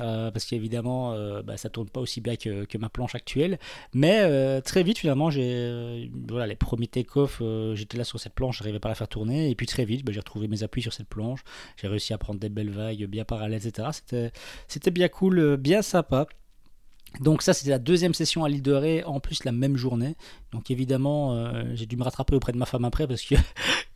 euh, 0.00 0.30
parce 0.30 0.44
qu'évidemment, 0.44 1.12
euh, 1.12 1.42
bah, 1.42 1.56
ça 1.56 1.68
tourne 1.68 1.88
pas 1.88 2.00
aussi 2.00 2.20
bien 2.20 2.36
que, 2.36 2.78
ma 2.78 2.88
planche 2.88 3.14
actuelle. 3.14 3.58
Mais 3.92 4.60
très 4.62 4.82
vite, 4.82 4.98
finalement, 4.98 5.30
j'ai 5.30 6.10
voilà, 6.28 6.46
les 6.46 6.56
premiers 6.56 6.86
take-off, 6.86 7.42
j'étais 7.74 7.98
là 7.98 8.04
sur 8.04 8.18
cette 8.18 8.34
planche, 8.34 8.58
j'arrivais 8.58 8.78
pas 8.78 8.88
à 8.88 8.92
la 8.92 8.94
faire 8.94 9.08
tourner, 9.08 9.50
et 9.50 9.54
puis 9.54 9.66
très 9.66 9.84
vite, 9.84 10.04
bah, 10.04 10.12
j'ai 10.12 10.20
retrouvé 10.20 10.48
mes 10.48 10.62
appuis 10.62 10.82
sur 10.82 10.92
cette 10.92 11.08
planche, 11.08 11.40
j'ai 11.76 11.88
réussi 11.88 12.12
à 12.12 12.18
prendre 12.18 12.40
des 12.40 12.48
belles 12.48 12.70
vagues 12.70 13.04
bien 13.06 13.24
parallèles, 13.24 13.66
etc. 13.66 13.88
C'était 14.68 14.90
bien 14.90 15.08
cool, 15.08 15.56
bien 15.56 15.82
sympa. 15.82 16.26
Donc 17.18 17.42
ça 17.42 17.52
c'était 17.52 17.70
la 17.70 17.78
deuxième 17.78 18.14
session 18.14 18.44
à 18.44 18.48
l'île 18.48 18.62
en 19.04 19.20
plus 19.20 19.44
la 19.44 19.52
même 19.52 19.76
journée. 19.76 20.14
Donc 20.52 20.70
évidemment 20.70 21.34
euh, 21.34 21.64
j'ai 21.74 21.86
dû 21.86 21.96
me 21.96 22.04
rattraper 22.04 22.34
auprès 22.36 22.52
de 22.52 22.58
ma 22.58 22.66
femme 22.66 22.84
après 22.84 23.06
parce 23.08 23.22
que 23.22 23.34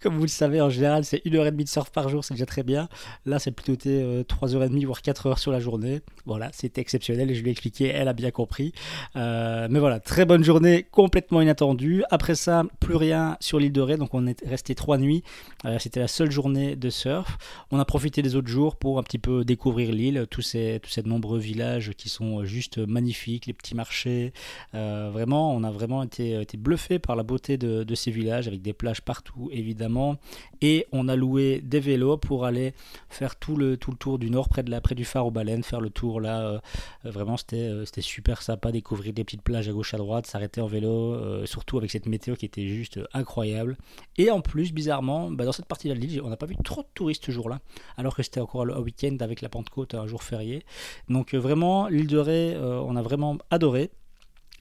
comme 0.04 0.16
vous 0.16 0.22
le 0.22 0.28
savez 0.28 0.60
en 0.60 0.70
général 0.70 1.04
c'est 1.04 1.22
une 1.24 1.34
heure 1.36 1.46
et 1.46 1.50
demie 1.50 1.64
de 1.64 1.68
surf 1.68 1.90
par 1.90 2.08
jour, 2.08 2.24
c'est 2.24 2.34
déjà 2.34 2.46
très 2.46 2.62
bien. 2.62 2.88
Là 3.26 3.38
c'est 3.38 3.50
plutôt 3.50 3.72
été 3.72 4.02
euh, 4.02 4.22
3h30 4.22 4.84
voire 4.84 5.02
4 5.02 5.26
heures 5.26 5.38
sur 5.38 5.50
la 5.50 5.60
journée. 5.60 6.02
Voilà 6.26 6.50
c'était 6.52 6.80
exceptionnel 6.80 7.30
et 7.30 7.34
je 7.34 7.42
lui 7.42 7.48
ai 7.48 7.52
expliqué, 7.52 7.88
elle 7.88 8.08
a 8.08 8.12
bien 8.12 8.30
compris. 8.30 8.72
Euh, 9.16 9.66
mais 9.70 9.78
voilà 9.78 10.00
très 10.00 10.26
bonne 10.26 10.44
journée, 10.44 10.82
complètement 10.82 11.40
inattendue. 11.40 12.04
Après 12.10 12.34
ça 12.34 12.64
plus 12.80 12.96
rien 12.96 13.36
sur 13.40 13.58
l'île 13.58 13.72
de 13.72 13.80
Ré, 13.80 13.96
donc 13.96 14.14
on 14.14 14.26
est 14.26 14.44
resté 14.46 14.74
trois 14.74 14.98
nuits. 14.98 15.22
c'était 15.78 16.00
la 16.00 16.08
seule 16.08 16.30
journée 16.30 16.76
de 16.76 16.90
surf. 16.90 17.38
On 17.70 17.78
a 17.78 17.84
profité 17.84 18.22
des 18.22 18.36
autres 18.36 18.48
jours 18.48 18.76
pour 18.76 18.98
un 18.98 19.02
petit 19.02 19.18
peu 19.18 19.44
découvrir 19.44 19.90
l'île, 19.90 20.26
tous 20.30 20.42
ces, 20.42 20.80
nombreux 21.04 21.38
villages 21.38 21.92
qui 21.96 22.08
sont 22.08 22.44
juste 22.44 22.78
magnifiques 22.78 23.46
les 23.46 23.52
petits 23.52 23.74
marchés. 23.74 24.32
Euh, 24.74 25.10
vraiment, 25.12 25.54
on 25.54 25.64
a 25.64 25.70
vraiment 25.70 26.02
été 26.02 26.44
bluffé 26.56 26.98
par 26.98 27.16
la 27.16 27.22
beauté 27.22 27.56
de, 27.56 27.94
ces 27.94 28.10
villages 28.10 28.48
avec 28.48 28.60
des 28.60 28.72
plages 28.72 29.00
partout, 29.00 29.48
évidemment. 29.52 29.93
Et 30.60 30.86
on 30.92 31.08
a 31.08 31.16
loué 31.16 31.60
des 31.62 31.80
vélos 31.80 32.16
pour 32.16 32.44
aller 32.44 32.74
faire 33.08 33.36
tout 33.36 33.56
le, 33.56 33.76
tout 33.76 33.90
le 33.90 33.96
tour 33.96 34.18
du 34.18 34.30
nord, 34.30 34.48
près, 34.48 34.62
de 34.62 34.70
la, 34.70 34.80
près 34.80 34.94
du 34.94 35.04
phare 35.04 35.26
aux 35.26 35.30
baleines, 35.30 35.62
faire 35.62 35.80
le 35.80 35.90
tour 35.90 36.20
là. 36.20 36.40
Euh, 36.40 36.58
vraiment, 37.04 37.36
c'était 37.36 37.56
euh, 37.56 37.84
c'était 37.84 38.00
super 38.00 38.42
sympa, 38.42 38.72
découvrir 38.72 39.12
des 39.12 39.24
petites 39.24 39.42
plages 39.42 39.68
à 39.68 39.72
gauche, 39.72 39.94
à 39.94 39.98
droite, 39.98 40.26
s'arrêter 40.26 40.60
en 40.60 40.66
vélo, 40.66 41.44
surtout 41.46 41.78
avec 41.78 41.90
cette 41.90 42.06
météo 42.06 42.34
qui 42.34 42.46
était 42.46 42.66
juste 42.66 42.98
incroyable. 43.12 43.76
Et 44.16 44.30
en 44.30 44.40
plus, 44.40 44.72
bizarrement, 44.72 45.30
bah, 45.30 45.44
dans 45.44 45.52
cette 45.52 45.66
partie 45.66 45.88
de 45.88 45.94
l'île, 45.94 46.22
on 46.22 46.28
n'a 46.28 46.36
pas 46.36 46.46
vu 46.46 46.56
trop 46.64 46.82
de 46.82 46.88
touristes 46.94 47.26
ce 47.26 47.30
jour-là, 47.30 47.60
alors 47.96 48.16
que 48.16 48.22
c'était 48.22 48.40
encore 48.40 48.62
un 48.62 48.80
week-end 48.80 49.16
avec 49.20 49.42
la 49.42 49.48
Pentecôte, 49.48 49.94
un 49.94 50.06
jour 50.06 50.22
férié. 50.22 50.64
Donc 51.08 51.34
vraiment, 51.34 51.88
l'île 51.88 52.06
de 52.06 52.18
Ré, 52.18 52.56
on 52.56 52.96
a 52.96 53.02
vraiment 53.02 53.38
adoré. 53.50 53.90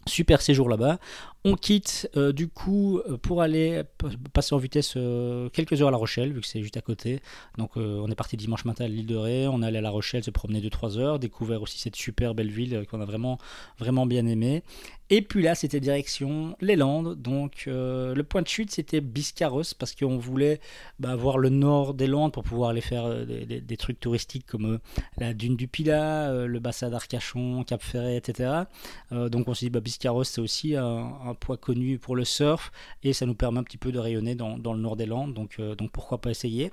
Super 0.05 0.41
séjour 0.41 0.67
là-bas. 0.67 0.99
On 1.45 1.55
quitte 1.55 2.09
euh, 2.15 2.31
du 2.31 2.47
coup 2.47 2.99
euh, 2.99 3.17
pour 3.17 3.41
aller 3.41 3.83
passer 4.31 4.55
en 4.55 4.57
vitesse 4.57 4.93
euh, 4.95 5.49
quelques 5.49 5.81
heures 5.81 5.89
à 5.89 5.91
La 5.91 5.97
Rochelle, 5.97 6.31
vu 6.31 6.39
que 6.39 6.47
c'est 6.47 6.61
juste 6.61 6.77
à 6.77 6.81
côté. 6.81 7.19
Donc 7.57 7.75
on 7.75 8.09
est 8.09 8.15
parti 8.15 8.37
dimanche 8.37 8.63
matin 8.63 8.85
à 8.85 8.87
l'île 8.87 9.05
de 9.05 9.15
Ré, 9.15 9.47
on 9.47 9.61
est 9.61 9.65
allé 9.65 9.79
à 9.79 9.81
La 9.81 9.89
Rochelle 9.89 10.23
se 10.23 10.31
promener 10.31 10.61
2-3 10.61 10.97
heures, 10.97 11.19
découvert 11.19 11.61
aussi 11.61 11.79
cette 11.79 11.97
super 11.97 12.33
belle 12.33 12.49
ville 12.49 12.85
qu'on 12.89 13.01
a 13.01 13.05
vraiment, 13.05 13.37
vraiment 13.77 14.05
bien 14.05 14.25
aimé. 14.25 14.63
Et 15.09 15.21
puis 15.21 15.43
là 15.43 15.53
c'était 15.53 15.79
direction 15.79 16.55
les 16.61 16.75
Landes, 16.75 17.21
donc 17.21 17.65
le 17.67 18.21
point 18.21 18.41
de 18.41 18.47
chute 18.47 18.71
c'était 18.71 19.01
Biscarros, 19.01 19.75
parce 19.77 19.93
qu'on 19.95 20.17
voulait 20.17 20.59
bah, 20.99 21.15
voir 21.15 21.37
le 21.37 21.49
nord 21.49 21.93
des 21.93 22.07
Landes 22.07 22.31
pour 22.31 22.43
pouvoir 22.43 22.69
aller 22.69 22.81
faire 22.81 23.25
des, 23.25 23.77
trucs 23.77 23.99
touristiques 23.99 24.45
comme 24.45 24.79
la 25.17 25.33
dune 25.33 25.57
du 25.57 25.67
Pilat, 25.67 26.45
le 26.45 26.59
bassin 26.59 26.89
d'Arcachon, 26.89 27.63
Cap 27.63 27.83
Ferret, 27.83 28.15
etc. 28.15 28.63
donc 29.11 29.47
on 29.47 29.53
s'est 29.53 29.65
dit 29.65 29.69
bah, 29.69 29.81
Biscarros 29.81 30.23
c'est 30.23 30.41
aussi 30.41 30.75
un 30.75 31.32
poids 31.33 31.57
connu 31.57 31.97
pour 31.97 32.15
le 32.15 32.25
surf 32.25 32.71
et 33.03 33.13
ça 33.13 33.25
nous 33.25 33.35
permet 33.35 33.59
un 33.59 33.63
petit 33.63 33.77
peu 33.77 33.91
de 33.91 33.99
rayonner 33.99 34.35
dans, 34.35 34.55
le 34.55 34.79
nord 34.79 34.95
des 34.95 35.05
Landes, 35.05 35.33
donc, 35.33 35.55
euh, 35.59 35.75
donc 35.75 35.91
pourquoi 35.91 36.19
pas 36.19 36.31
essayer. 36.31 36.71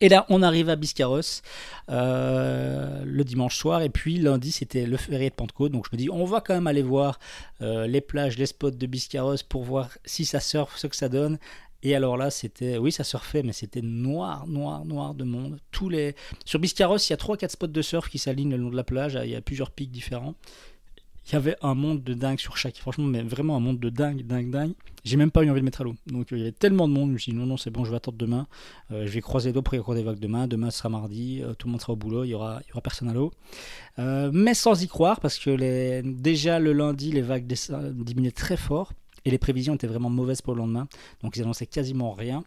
Et 0.00 0.08
là, 0.08 0.26
on 0.28 0.42
arrive 0.42 0.68
à 0.68 0.76
Biscarros 0.76 1.20
euh, 1.88 3.02
le 3.04 3.24
dimanche 3.24 3.56
soir. 3.56 3.82
Et 3.82 3.88
puis 3.88 4.18
lundi, 4.18 4.50
c'était 4.50 4.86
le 4.86 4.96
férié 4.96 5.30
de 5.30 5.34
Pentecôte. 5.34 5.72
Donc 5.72 5.86
je 5.90 5.96
me 5.96 5.98
dis, 5.98 6.10
on 6.10 6.24
va 6.24 6.40
quand 6.40 6.54
même 6.54 6.66
aller 6.66 6.82
voir 6.82 7.18
euh, 7.62 7.86
les 7.86 8.00
plages, 8.00 8.36
les 8.36 8.46
spots 8.46 8.72
de 8.72 8.86
Biscarros 8.86 9.36
pour 9.48 9.62
voir 9.62 9.90
si 10.04 10.24
ça 10.24 10.40
surfe, 10.40 10.76
ce 10.76 10.88
que 10.88 10.96
ça 10.96 11.08
donne. 11.08 11.38
Et 11.82 11.94
alors 11.94 12.16
là, 12.16 12.30
c'était, 12.30 12.78
oui, 12.78 12.90
ça 12.92 13.04
surfait, 13.04 13.42
mais 13.42 13.52
c'était 13.52 13.82
noir, 13.82 14.46
noir, 14.46 14.84
noir 14.84 15.14
de 15.14 15.22
monde. 15.22 15.58
Tous 15.70 15.90
les... 15.90 16.14
Sur 16.44 16.58
Biscarros, 16.58 16.96
il 16.96 17.10
y 17.10 17.12
a 17.12 17.16
3-4 17.16 17.50
spots 17.50 17.66
de 17.66 17.82
surf 17.82 18.08
qui 18.08 18.18
s'alignent 18.18 18.50
le 18.50 18.56
long 18.56 18.70
de 18.70 18.76
la 18.76 18.84
plage. 18.84 19.18
Il 19.22 19.30
y 19.30 19.36
a 19.36 19.42
plusieurs 19.42 19.70
pics 19.70 19.90
différents. 19.90 20.34
Il 21.26 21.32
y 21.32 21.36
avait 21.36 21.56
un 21.62 21.74
monde 21.74 22.02
de 22.02 22.14
dingue 22.14 22.38
sur 22.38 22.56
chaque. 22.56 22.76
Franchement, 22.76 23.06
mais 23.06 23.22
vraiment 23.22 23.56
un 23.56 23.60
monde 23.60 23.78
de 23.78 23.90
dingue, 23.90 24.26
dingue, 24.26 24.50
dingue. 24.50 24.72
J'ai 25.04 25.16
même 25.16 25.30
pas 25.30 25.42
eu 25.42 25.50
envie 25.50 25.60
de 25.60 25.64
mettre 25.64 25.80
à 25.80 25.84
l'eau. 25.84 25.94
Donc 26.06 26.28
il 26.30 26.38
y 26.38 26.42
avait 26.42 26.52
tellement 26.52 26.88
de 26.88 26.92
monde, 26.92 27.08
je 27.08 27.12
me 27.14 27.18
suis 27.18 27.32
dit 27.32 27.38
non, 27.38 27.46
non, 27.46 27.56
c'est 27.56 27.70
bon, 27.70 27.84
je 27.84 27.90
vais 27.90 27.96
attendre 27.96 28.18
demain. 28.18 28.46
je 28.90 29.10
vais 29.10 29.20
croiser 29.20 29.50
les 29.50 29.52
doigts 29.52 29.62
pour 29.62 29.74
y 29.74 29.78
avoir 29.78 29.96
des 29.96 30.02
vagues 30.02 30.18
demain. 30.18 30.46
Demain 30.46 30.70
sera 30.70 30.88
mardi, 30.88 31.42
tout 31.58 31.66
le 31.66 31.72
monde 31.72 31.80
sera 31.80 31.92
au 31.92 31.96
boulot, 31.96 32.24
il 32.24 32.28
y 32.28 32.34
aura, 32.34 32.60
personne 32.82 33.08
à 33.08 33.14
l'eau. 33.14 33.32
mais 33.98 34.54
sans 34.54 34.82
y 34.82 34.88
croire, 34.88 35.20
parce 35.20 35.38
que 35.38 36.02
déjà 36.02 36.58
le 36.58 36.72
lundi, 36.72 37.12
les 37.12 37.22
vagues 37.22 37.46
diminuaient 37.46 38.30
très 38.30 38.56
fort 38.56 38.92
et 39.24 39.30
les 39.30 39.38
prévisions 39.38 39.74
étaient 39.74 39.86
vraiment 39.86 40.10
mauvaises 40.10 40.42
pour 40.42 40.54
le 40.54 40.60
lendemain. 40.60 40.88
Donc 41.22 41.36
ils 41.36 41.42
annonçaient 41.42 41.66
quasiment 41.66 42.12
rien. 42.12 42.44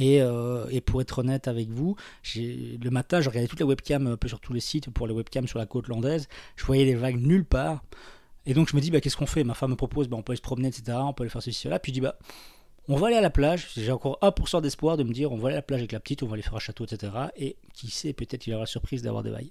Euh, 0.00 0.66
et, 0.70 0.80
pour 0.80 1.00
être 1.00 1.18
honnête 1.18 1.48
avec 1.48 1.68
vous, 1.68 1.96
le 2.34 2.90
matin, 2.90 3.20
je 3.20 3.28
regardais 3.28 3.48
toute 3.48 3.60
la 3.60 3.66
webcam 3.66 4.06
un 4.06 4.16
peu 4.16 4.28
sur 4.28 4.40
tous 4.40 4.52
les 4.52 4.60
sites 4.60 4.90
pour 4.90 5.06
les 5.06 5.14
webcams 5.14 5.46
sur 5.46 5.58
la 5.58 5.66
côte 5.66 5.88
landaise. 5.88 6.28
Je 6.56 6.64
voyais 6.64 6.84
les 6.84 6.94
vagues 6.94 7.20
nulle 7.20 7.44
part. 7.44 7.82
Et 8.46 8.54
donc 8.54 8.68
je 8.68 8.76
me 8.76 8.80
dis, 8.80 8.90
bah, 8.90 9.00
qu'est-ce 9.00 9.16
qu'on 9.16 9.26
fait? 9.26 9.44
Ma 9.44 9.54
femme 9.54 9.70
me 9.70 9.76
propose, 9.76 10.08
bah, 10.08 10.16
on 10.16 10.22
peut 10.22 10.32
aller 10.32 10.38
se 10.38 10.42
promener, 10.42 10.68
etc. 10.68 10.98
On 11.00 11.12
peut 11.12 11.22
aller 11.22 11.30
faire 11.30 11.42
ceci, 11.42 11.58
cela. 11.58 11.78
Puis 11.78 11.92
je 11.92 11.94
dis, 11.94 12.00
bah, 12.00 12.16
on 12.88 12.96
va 12.96 13.08
aller 13.08 13.16
à 13.16 13.20
la 13.20 13.30
plage. 13.30 13.68
J'ai 13.76 13.92
encore 13.92 14.18
1% 14.22 14.62
d'espoir 14.62 14.96
de 14.96 15.04
me 15.04 15.12
dire, 15.12 15.32
on 15.32 15.36
va 15.36 15.48
aller 15.48 15.56
à 15.56 15.58
la 15.58 15.62
plage 15.62 15.80
avec 15.80 15.92
la 15.92 16.00
petite, 16.00 16.22
on 16.22 16.26
va 16.26 16.34
aller 16.34 16.42
faire 16.42 16.56
un 16.56 16.60
château, 16.60 16.84
etc. 16.84 17.12
Et 17.36 17.56
qui 17.74 17.90
sait, 17.90 18.12
peut-être 18.12 18.46
il 18.46 18.50
y 18.50 18.52
aura 18.54 18.62
la 18.62 18.66
surprise 18.66 19.02
d'avoir 19.02 19.22
des 19.22 19.30
vagues. 19.30 19.50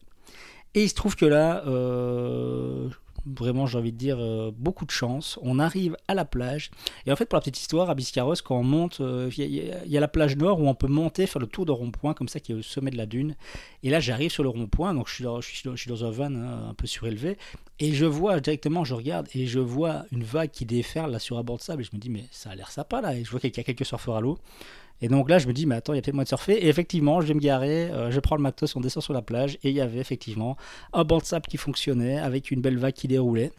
Et 0.73 0.83
il 0.83 0.89
se 0.89 0.95
trouve 0.95 1.15
que 1.15 1.25
là, 1.25 1.63
euh, 1.67 2.89
vraiment 3.25 3.65
j'ai 3.65 3.77
envie 3.77 3.91
de 3.91 3.97
dire 3.97 4.17
euh, 4.19 4.51
beaucoup 4.55 4.85
de 4.85 4.91
chance. 4.91 5.39
On 5.41 5.59
arrive 5.59 5.95
à 6.07 6.13
la 6.13 6.25
plage 6.25 6.71
et 7.05 7.11
en 7.11 7.15
fait 7.15 7.25
pour 7.25 7.37
la 7.37 7.41
petite 7.41 7.59
histoire 7.59 7.89
à 7.89 7.95
Biscarros 7.95 8.35
quand 8.43 8.57
on 8.57 8.63
monte, 8.63 9.01
euh, 9.01 9.29
il 9.37 9.73
y, 9.85 9.97
a 9.97 9.99
la 9.99 10.07
plage 10.07 10.37
nord 10.37 10.59
où 10.59 10.67
on 10.67 10.75
peut 10.75 10.87
monter 10.87 11.27
faire 11.27 11.41
le 11.41 11.47
tour 11.47 11.65
de 11.65 11.71
rond-point 11.71 12.13
comme 12.13 12.27
ça 12.27 12.39
qui 12.39 12.51
est 12.51 12.55
au 12.55 12.61
sommet 12.61 12.91
de 12.91 12.97
la 12.97 13.05
dune. 13.05 13.35
Et 13.83 13.89
là 13.89 13.99
j'arrive 13.99 14.31
sur 14.31 14.43
le 14.43 14.49
rond-point 14.49 14.93
donc 14.93 15.07
je 15.07 15.13
suis, 15.13 15.23
dans, 15.23 15.41
je, 15.41 15.47
suis 15.49 15.89
dans, 15.89 16.05
un 16.05 16.11
van 16.11 16.33
hein, 16.33 16.69
un 16.69 16.73
peu 16.73 16.87
surélevé 16.87 17.37
et 17.79 17.93
je 17.93 18.05
vois 18.05 18.39
directement, 18.39 18.83
je 18.83 18.93
regarde 18.93 19.27
et 19.33 19.47
je 19.47 19.59
vois 19.59 20.05
une 20.11 20.23
vague 20.23 20.51
qui 20.51 20.65
déferle 20.65 21.11
là 21.11 21.19
sur 21.19 21.37
un 21.37 21.43
bord 21.43 21.57
de 21.57 21.63
sable 21.63 21.81
et 21.81 21.85
je 21.85 21.95
me 21.95 21.99
dis 21.99 22.09
mais 22.09 22.25
ça 22.31 22.51
a 22.51 22.55
l'air 22.55 22.71
sympa 22.71 23.01
là 23.01 23.15
et 23.15 23.23
je 23.23 23.31
vois 23.31 23.39
qu'il 23.39 23.55
y 23.55 23.59
a 23.59 23.63
quelques 23.63 23.85
surfeurs 23.85 24.15
à 24.15 24.21
l'eau. 24.21 24.37
Et 25.01 25.07
donc 25.07 25.29
là, 25.29 25.39
je 25.39 25.47
me 25.47 25.53
dis, 25.53 25.65
mais 25.65 25.75
attends, 25.75 25.93
il 25.93 25.95
y 25.95 25.99
a 25.99 26.01
peut-être 26.01 26.13
moyen 26.13 26.25
de 26.25 26.29
surfer. 26.29 26.53
Et 26.53 26.67
effectivement, 26.67 27.21
je 27.21 27.27
vais 27.27 27.33
me 27.33 27.39
garer, 27.39 27.89
euh, 27.89 28.11
je 28.11 28.19
prends 28.19 28.35
le 28.35 28.41
matos, 28.41 28.75
on 28.75 28.81
descend 28.81 29.01
sur 29.01 29.13
la 29.13 29.23
plage, 29.23 29.57
et 29.63 29.69
il 29.69 29.75
y 29.75 29.81
avait 29.81 29.99
effectivement 29.99 30.57
un 30.93 31.03
banc 31.03 31.17
de 31.17 31.23
sable 31.23 31.47
qui 31.47 31.57
fonctionnait, 31.57 32.19
avec 32.19 32.51
une 32.51 32.61
belle 32.61 32.77
vague 32.77 32.93
qui 32.93 33.07
déroulait. 33.11 33.51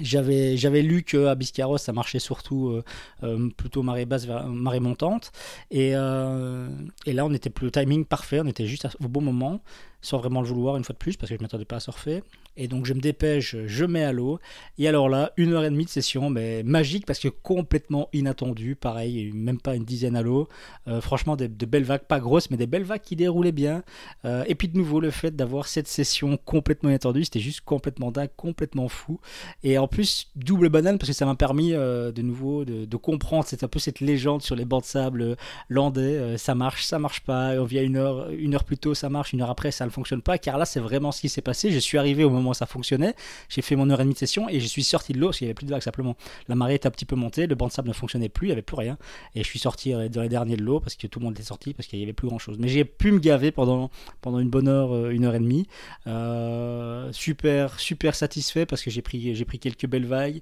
J'avais, 0.00 0.82
lu 0.82 1.02
qu'à 1.02 1.34
Biscarros, 1.34 1.78
ça 1.78 1.92
marchait 1.92 2.20
surtout 2.20 2.68
euh, 2.68 2.84
euh, 3.24 3.48
plutôt 3.56 3.82
marée 3.82 4.06
basse 4.06 4.26
vers 4.26 4.46
marée 4.46 4.78
montante. 4.78 5.32
Et, 5.70 5.90
et 5.90 7.12
là, 7.12 7.26
on 7.26 7.32
était 7.32 7.50
plus 7.50 7.66
le 7.66 7.72
timing 7.72 8.04
parfait, 8.04 8.40
on 8.40 8.46
était 8.46 8.66
juste 8.66 8.86
au 9.02 9.08
bon 9.08 9.20
moment 9.20 9.60
sans 10.00 10.18
vraiment 10.18 10.42
le 10.42 10.46
vouloir 10.46 10.76
une 10.76 10.84
fois 10.84 10.92
de 10.92 10.98
plus 10.98 11.16
parce 11.16 11.30
que 11.30 11.36
je 11.36 11.42
m'attendais 11.42 11.64
pas 11.64 11.76
à 11.76 11.80
surfer. 11.80 12.22
Et 12.58 12.66
donc 12.66 12.84
je 12.84 12.92
me 12.92 13.00
dépêche, 13.00 13.56
je 13.66 13.84
mets 13.84 14.04
à 14.04 14.12
l'eau. 14.12 14.40
Et 14.78 14.88
alors 14.88 15.08
là, 15.08 15.32
une 15.36 15.52
heure 15.52 15.64
et 15.64 15.70
demie 15.70 15.84
de 15.84 15.90
session, 15.90 16.28
mais 16.28 16.62
magique 16.64 17.06
parce 17.06 17.20
que 17.20 17.28
complètement 17.28 18.08
inattendu. 18.12 18.74
Pareil, 18.74 19.30
même 19.32 19.60
pas 19.60 19.76
une 19.76 19.84
dizaine 19.84 20.16
à 20.16 20.22
l'eau. 20.22 20.48
Euh, 20.88 21.00
franchement, 21.00 21.36
de, 21.36 21.46
belles 21.46 21.84
vagues, 21.84 22.02
pas 22.02 22.18
grosses, 22.18 22.50
mais 22.50 22.56
des 22.56 22.66
belles 22.66 22.82
vagues 22.82 23.00
qui 23.00 23.14
déroulaient 23.16 23.52
bien. 23.52 23.84
Euh, 24.24 24.44
et 24.48 24.56
puis 24.56 24.68
de 24.68 24.76
nouveau, 24.76 25.00
le 25.00 25.10
fait 25.10 25.34
d'avoir 25.34 25.68
cette 25.68 25.86
session 25.86 26.36
complètement 26.44 26.90
inattendue, 26.90 27.24
c'était 27.24 27.40
juste 27.40 27.60
complètement 27.62 28.10
dingue, 28.10 28.30
complètement 28.36 28.88
fou. 28.88 29.20
Et 29.62 29.78
en 29.78 29.86
plus, 29.86 30.28
double 30.34 30.68
banane 30.68 30.98
parce 30.98 31.08
que 31.08 31.16
ça 31.16 31.26
m'a 31.26 31.36
permis 31.36 31.74
euh, 31.74 32.10
de 32.10 32.22
nouveau 32.22 32.64
de, 32.64 32.96
comprendre. 32.96 33.44
C'est 33.46 33.62
un 33.62 33.68
peu 33.68 33.78
cette 33.78 34.00
légende 34.00 34.42
sur 34.42 34.56
les 34.56 34.64
bancs 34.64 34.82
de 34.82 34.88
sable 34.88 35.36
landais. 35.68 36.36
ça 36.36 36.56
marche, 36.56 36.84
ça 36.84 36.98
marche 36.98 37.20
pas. 37.20 37.52
On 37.60 37.64
vient 37.64 37.82
une 37.82 37.96
heure, 37.96 38.28
une 38.30 38.56
heure 38.56 38.64
plus 38.64 38.76
tôt, 38.76 38.92
ça 38.94 39.08
marche. 39.08 39.32
Une 39.32 39.40
heure 39.40 39.50
après, 39.50 39.70
ça 39.70 39.88
fonctionne 39.88 40.20
pas, 40.20 40.36
car 40.36 40.58
là, 40.58 40.64
c'est 40.64 40.80
vraiment 40.80 41.12
ce 41.12 41.20
qui 41.20 41.28
s'est 41.28 41.42
passé. 41.42 41.70
Je 41.70 41.78
suis 41.78 41.96
arrivé 41.96 42.24
au 42.24 42.30
moment 42.30 42.47
ça 42.54 42.66
fonctionnait, 42.66 43.14
j'ai 43.48 43.62
fait 43.62 43.76
mon 43.76 43.88
heure 43.90 44.00
et 44.00 44.04
demie 44.04 44.14
de 44.14 44.18
session 44.18 44.48
et 44.48 44.60
je 44.60 44.66
suis 44.66 44.84
sorti 44.84 45.12
de 45.12 45.18
l'eau 45.18 45.28
parce 45.28 45.38
qu'il 45.38 45.46
n'y 45.46 45.50
avait 45.50 45.54
plus 45.54 45.66
de 45.66 45.70
vagues 45.70 45.82
simplement. 45.82 46.16
La 46.48 46.54
marée 46.54 46.74
était 46.74 46.86
un 46.86 46.90
petit 46.90 47.04
peu 47.04 47.16
montée, 47.16 47.46
le 47.46 47.54
banc 47.54 47.66
de 47.66 47.72
sable 47.72 47.88
ne 47.88 47.94
fonctionnait 47.94 48.28
plus, 48.28 48.46
il 48.46 48.50
n'y 48.50 48.52
avait 48.52 48.62
plus 48.62 48.76
rien. 48.76 48.98
Et 49.34 49.42
je 49.42 49.48
suis 49.48 49.58
sorti 49.58 49.94
euh, 49.94 50.08
dans 50.08 50.22
les 50.22 50.28
derniers 50.28 50.56
de 50.56 50.62
l'eau 50.62 50.80
parce 50.80 50.94
que 50.94 51.06
tout 51.06 51.18
le 51.18 51.24
monde 51.24 51.34
était 51.34 51.42
sorti, 51.42 51.74
parce 51.74 51.88
qu'il 51.88 51.98
n'y 51.98 52.04
avait 52.04 52.12
plus 52.12 52.28
grand 52.28 52.38
chose. 52.38 52.56
Mais 52.58 52.68
j'ai 52.68 52.84
pu 52.84 53.12
me 53.12 53.18
gaver 53.18 53.50
pendant, 53.50 53.90
pendant 54.20 54.38
une 54.38 54.50
bonne 54.50 54.68
heure, 54.68 54.94
euh, 54.94 55.10
une 55.10 55.24
heure 55.24 55.34
et 55.34 55.40
demie. 55.40 55.66
Euh, 56.06 57.12
super, 57.12 57.78
super 57.78 58.14
satisfait 58.14 58.66
parce 58.66 58.82
que 58.82 58.90
j'ai 58.90 59.02
pris, 59.02 59.34
j'ai 59.34 59.44
pris 59.44 59.58
quelques 59.58 59.86
belles 59.86 60.06
vagues. 60.06 60.40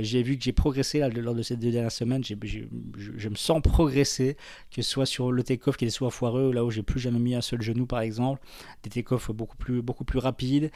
j'ai 0.00 0.22
vu 0.22 0.36
que 0.36 0.44
j'ai 0.44 0.52
progressé 0.52 1.00
lors 1.00 1.34
de 1.34 1.42
ces 1.42 1.56
deux 1.56 1.70
dernières 1.70 1.92
semaines. 1.92 2.22
je, 2.24 3.28
me 3.28 3.34
sens 3.34 3.60
progresser, 3.62 4.36
que 4.70 4.82
ce 4.82 4.90
soit 4.90 5.06
sur 5.06 5.32
le 5.32 5.42
take-off 5.42 5.76
qui 5.76 5.84
était 5.84 5.92
soit 5.92 6.10
foireux, 6.10 6.52
là 6.52 6.64
où 6.64 6.70
j'ai 6.70 6.82
plus 6.82 7.00
jamais 7.00 7.18
mis 7.18 7.34
un 7.34 7.40
seul 7.40 7.62
genou 7.62 7.86
par 7.86 8.00
exemple, 8.00 8.40
des 8.82 8.90
take-off 8.90 9.30
beaucoup 9.30 9.56
plus, 9.56 9.82
beaucoup 9.82 10.04
plus 10.04 10.18
rapides, 10.18 10.70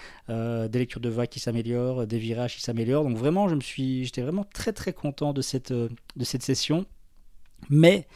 des 0.69 0.78
lectures 0.81 1.00
de 1.00 1.09
vagues 1.09 1.28
qui 1.28 1.40
s'améliorent, 1.40 2.07
des 2.07 2.19
virages 2.19 2.57
qui 2.57 2.62
s'améliorent. 2.62 3.04
Donc 3.04 3.16
vraiment, 3.16 3.49
je 3.49 3.54
me 3.54 3.61
suis, 3.61 4.04
j'étais 4.04 4.23
vraiment 4.23 4.45
très 4.45 4.73
très 4.73 4.92
content 4.92 5.33
de 5.33 5.42
cette, 5.42 5.71
euh, 5.71 5.88
de 6.16 6.25
cette 6.25 6.42
session. 6.42 6.87
Mais, 7.71 8.09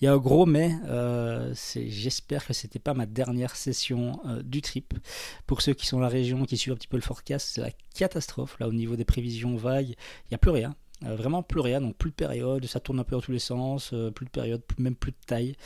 il 0.00 0.06
y 0.06 0.08
a 0.08 0.14
un 0.14 0.16
gros 0.16 0.46
mais, 0.46 0.74
euh, 0.86 1.54
j'espère 1.74 2.46
que 2.46 2.54
c'était 2.54 2.78
pas 2.78 2.94
ma 2.94 3.04
dernière 3.04 3.54
session 3.54 4.18
du 4.42 4.62
trip. 4.62 4.94
Pour 5.46 5.60
ceux 5.60 5.74
qui 5.74 5.86
sont 5.86 5.98
dans 5.98 6.02
la 6.04 6.08
région, 6.08 6.46
qui 6.46 6.56
suivent 6.56 6.72
un 6.72 6.76
petit 6.76 6.88
peu 6.88 6.96
le 6.96 7.02
forecast, 7.02 7.50
c'est 7.54 7.60
la 7.60 7.70
catastrophe. 7.94 8.56
Là, 8.60 8.68
au 8.68 8.72
niveau 8.72 8.96
des 8.96 9.04
prévisions 9.04 9.56
vagues, 9.56 9.90
il 9.90 10.28
n'y 10.30 10.34
a 10.34 10.38
plus 10.38 10.52
rien. 10.52 10.74
Euh, 11.06 11.16
vraiment 11.16 11.42
plus 11.42 11.60
rien, 11.60 11.80
donc 11.80 11.96
plus 11.96 12.10
de 12.10 12.14
période, 12.14 12.64
ça 12.66 12.80
tourne 12.80 12.98
un 12.98 13.04
peu 13.04 13.16
dans 13.16 13.22
tous 13.22 13.32
les 13.32 13.38
sens, 13.38 13.90
euh, 13.92 14.10
plus 14.10 14.26
de 14.26 14.30
période, 14.30 14.62
même 14.78 14.94
plus 14.94 15.12
de 15.12 15.16
taille. 15.26 15.56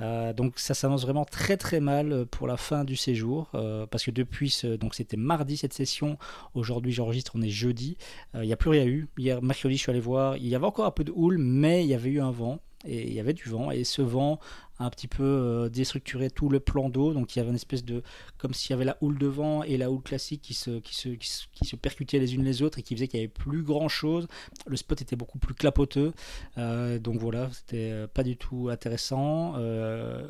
Euh, 0.00 0.32
donc 0.32 0.58
ça 0.58 0.74
s'annonce 0.74 1.02
vraiment 1.02 1.24
très 1.24 1.56
très 1.56 1.80
mal 1.80 2.26
pour 2.26 2.46
la 2.46 2.56
fin 2.56 2.84
du 2.84 2.96
séjour, 2.96 3.50
parce 3.90 4.04
que 4.04 4.10
depuis, 4.10 4.62
donc 4.80 4.94
c'était 4.94 5.16
mardi 5.16 5.56
cette 5.56 5.72
session, 5.72 6.18
aujourd'hui 6.54 6.92
j'enregistre, 6.92 7.32
on 7.34 7.42
est 7.42 7.48
jeudi, 7.48 7.96
il 8.34 8.42
n'y 8.42 8.52
a 8.52 8.56
plus 8.56 8.70
rien 8.70 8.84
eu. 8.84 9.08
Hier, 9.18 9.42
mercredi, 9.42 9.76
je 9.76 9.82
suis 9.82 9.90
allé 9.90 10.00
voir, 10.00 10.36
il 10.36 10.46
y 10.46 10.54
avait 10.54 10.66
encore 10.66 10.86
un 10.86 10.90
peu 10.90 11.04
de 11.04 11.12
houle, 11.14 11.38
mais 11.38 11.84
il 11.84 11.88
y 11.88 11.94
avait 11.94 12.10
eu 12.10 12.20
un 12.20 12.30
vent, 12.30 12.58
et 12.84 13.08
il 13.08 13.12
y 13.14 13.20
avait 13.20 13.32
du 13.32 13.48
vent, 13.48 13.70
et 13.70 13.84
ce 13.84 14.02
vent 14.02 14.40
un 14.78 14.90
petit 14.90 15.08
peu 15.08 15.22
euh, 15.22 15.68
déstructuré 15.68 16.30
tout 16.30 16.48
le 16.48 16.60
plan 16.60 16.88
d'eau. 16.88 17.12
Donc 17.12 17.34
il 17.34 17.38
y 17.38 17.40
avait 17.40 17.50
une 17.50 17.56
espèce 17.56 17.84
de. 17.84 18.02
comme 18.38 18.54
s'il 18.54 18.70
y 18.70 18.74
avait 18.74 18.84
la 18.84 18.96
houle 19.00 19.18
devant 19.18 19.62
et 19.62 19.76
la 19.76 19.90
houle 19.90 20.02
classique 20.02 20.42
qui 20.42 20.54
se, 20.54 20.78
qui 20.80 20.94
se, 20.94 21.08
qui 21.10 21.64
se, 21.64 21.76
percutaient 21.76 22.18
les 22.18 22.34
unes 22.34 22.44
les 22.44 22.62
autres 22.62 22.78
et 22.78 22.82
qui 22.82 22.94
faisait 22.94 23.08
qu'il 23.08 23.20
n'y 23.20 23.24
avait 23.24 23.32
plus 23.32 23.62
grand 23.62 23.88
chose. 23.88 24.26
Le 24.66 24.76
spot 24.76 25.00
était 25.02 25.16
beaucoup 25.16 25.38
plus 25.38 25.54
clapoteux. 25.54 26.12
Euh, 26.58 26.98
donc 26.98 27.18
voilà, 27.18 27.50
c'était 27.52 27.90
euh, 27.90 28.06
pas 28.06 28.22
du 28.22 28.36
tout 28.36 28.68
intéressant. 28.70 29.54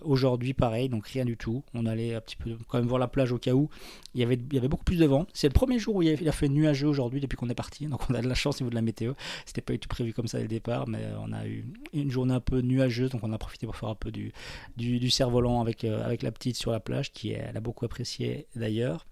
Aujourd'hui, 0.03 0.55
pareil, 0.55 0.89
donc 0.89 1.07
rien 1.07 1.25
du 1.25 1.37
tout. 1.37 1.63
On 1.75 1.87
allait 1.87 2.15
un 2.15 2.21
petit 2.21 2.37
peu 2.37 2.57
quand 2.69 2.79
même 2.79 2.87
voir 2.87 2.99
la 2.99 3.09
plage 3.09 3.33
au 3.33 3.39
cas 3.39 3.53
où. 3.53 3.69
Il 4.15 4.21
y 4.21 4.25
avait, 4.25 4.35
il 4.35 4.55
y 4.55 4.59
avait 4.59 4.69
beaucoup 4.69 4.85
plus 4.85 4.99
de 4.99 5.07
vent. 5.07 5.27
C'est 5.33 5.49
le 5.49 5.53
premier 5.53 5.79
jour 5.79 5.97
où 5.97 6.03
il, 6.03 6.29
a 6.29 6.33
fait 6.33 6.49
nuageux 6.49 6.89
aujourd'hui 6.89 7.21
depuis 7.21 7.37
qu'on 7.37 7.49
est 7.49 7.55
parti. 7.55 7.87
Donc 7.87 8.09
on 8.11 8.15
a 8.15 8.21
de 8.21 8.29
la 8.29 8.35
chance 8.35 8.57
au 8.57 8.65
niveau 8.65 8.71
de 8.71 8.75
la 8.75 8.83
météo. 8.83 9.15
C'était 9.47 9.61
pas 9.61 9.73
du 9.73 9.79
tout 9.79 9.89
prévu 9.89 10.13
comme 10.13 10.27
ça 10.27 10.39
dès 10.39 10.45
le 10.45 10.49
départ, 10.49 10.87
mais 10.89 11.01
on 11.21 11.33
a 11.33 11.47
eu 11.47 11.65
une 11.93 12.11
journée 12.11 12.35
un 12.35 12.41
peu 12.45 12.61
nuageuse. 12.61 13.11
Donc 13.11 13.23
on 13.25 13.33
a 13.33 13.39
profité 13.39 13.67
pour 13.67 13.77
faire 13.77 13.89
un 13.89 13.95
peu 13.95 14.11
du 14.11 15.11
cerf-volant 15.11 15.61
avec, 15.61 15.85
euh, 15.85 16.05
avec 16.05 16.23
la 16.23 16.33
petite 16.33 16.57
sur 16.57 16.71
la 16.71 16.81
plage, 16.81 17.13
qui 17.13 17.33
elle 17.33 17.57
a 17.57 17.61
beaucoup 17.61 17.85
apprécié 17.85 18.47
d'ailleurs. 18.55 19.07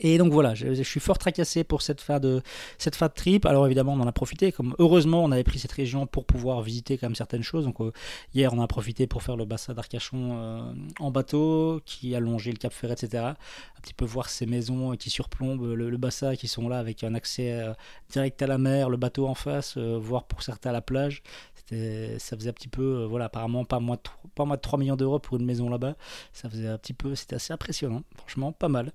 Et 0.00 0.18
donc 0.18 0.32
voilà, 0.32 0.54
je, 0.54 0.82
suis 0.82 1.00
fort 1.00 1.18
tracassé 1.18 1.64
pour 1.64 1.80
cette 1.80 2.00
fin 2.00 2.20
de 2.20 2.42
cette 2.78 2.96
fin 2.96 3.06
de 3.06 3.12
trip. 3.12 3.46
Alors 3.46 3.66
évidemment, 3.66 3.94
on 3.94 4.00
en 4.00 4.06
a 4.06 4.12
profité. 4.12 4.52
Comme 4.52 4.74
heureusement, 4.78 5.24
on 5.24 5.32
avait 5.32 5.44
pris 5.44 5.58
cette 5.58 5.72
région 5.72 6.06
pour 6.06 6.26
pouvoir 6.26 6.60
visiter 6.62 6.98
quand 6.98 7.06
même 7.06 7.14
certaines 7.14 7.42
choses. 7.42 7.64
Donc 7.64 7.80
euh, 7.80 7.92
hier, 8.34 8.52
on 8.52 8.60
a 8.60 8.66
profité 8.66 9.06
pour 9.06 9.22
faire 9.22 9.36
le 9.36 9.44
bassin 9.44 9.74
d'Arcachon 9.74 10.38
euh, 10.38 10.72
en 11.00 11.10
bateau, 11.10 11.80
qui 11.86 12.14
a 12.14 12.20
longé 12.20 12.50
le 12.50 12.58
Cap 12.58 12.72
Ferret, 12.72 12.94
etc. 12.94 13.24
Un 13.24 13.80
petit 13.80 13.94
peu 13.94 14.04
voir 14.04 14.28
ces 14.28 14.46
maisons 14.46 14.96
qui 14.96 15.10
surplombent 15.10 15.72
le, 15.74 15.96
bassin, 15.96 16.36
qui 16.36 16.48
sont 16.48 16.68
là 16.68 16.78
avec 16.78 17.02
un 17.04 17.14
accès 17.14 17.64
direct 18.10 18.42
à 18.42 18.46
la 18.46 18.58
mer, 18.58 18.90
le 18.90 18.96
bateau 18.96 19.26
en 19.26 19.34
face, 19.34 19.78
voir 19.78 20.24
pour 20.24 20.42
certains 20.42 20.72
la 20.72 20.82
plage 20.82 21.22
ça 21.70 22.36
faisait 22.36 22.50
un 22.50 22.52
petit 22.52 22.68
peu, 22.68 22.82
euh, 22.82 23.06
voilà, 23.06 23.26
apparemment 23.26 23.64
pas 23.64 23.80
moins 23.80 23.96
de, 23.96 24.30
pas 24.34 24.44
moins 24.44 24.56
de 24.56 24.60
3 24.60 24.78
millions 24.78 24.96
d'euros 24.96 25.18
pour 25.18 25.36
une 25.36 25.44
maison 25.44 25.68
là-bas. 25.68 25.96
Ça 26.32 26.48
faisait 26.48 26.68
un 26.68 26.78
petit 26.78 26.94
peu, 26.94 27.14
c'était 27.14 27.36
assez 27.36 27.52
impressionnant, 27.52 28.02
franchement, 28.16 28.52
pas 28.52 28.68
mal. 28.68 28.92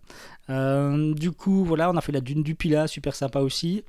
Euh, 0.49 1.13
du 1.13 1.31
coup, 1.31 1.65
voilà, 1.65 1.89
on 1.89 1.97
a 1.97 2.01
fait 2.01 2.13
la 2.13 2.21
dune 2.21 2.43
du 2.43 2.55
Pilat, 2.55 2.87
super 2.87 3.15
sympa 3.15 3.39
aussi. 3.39 3.83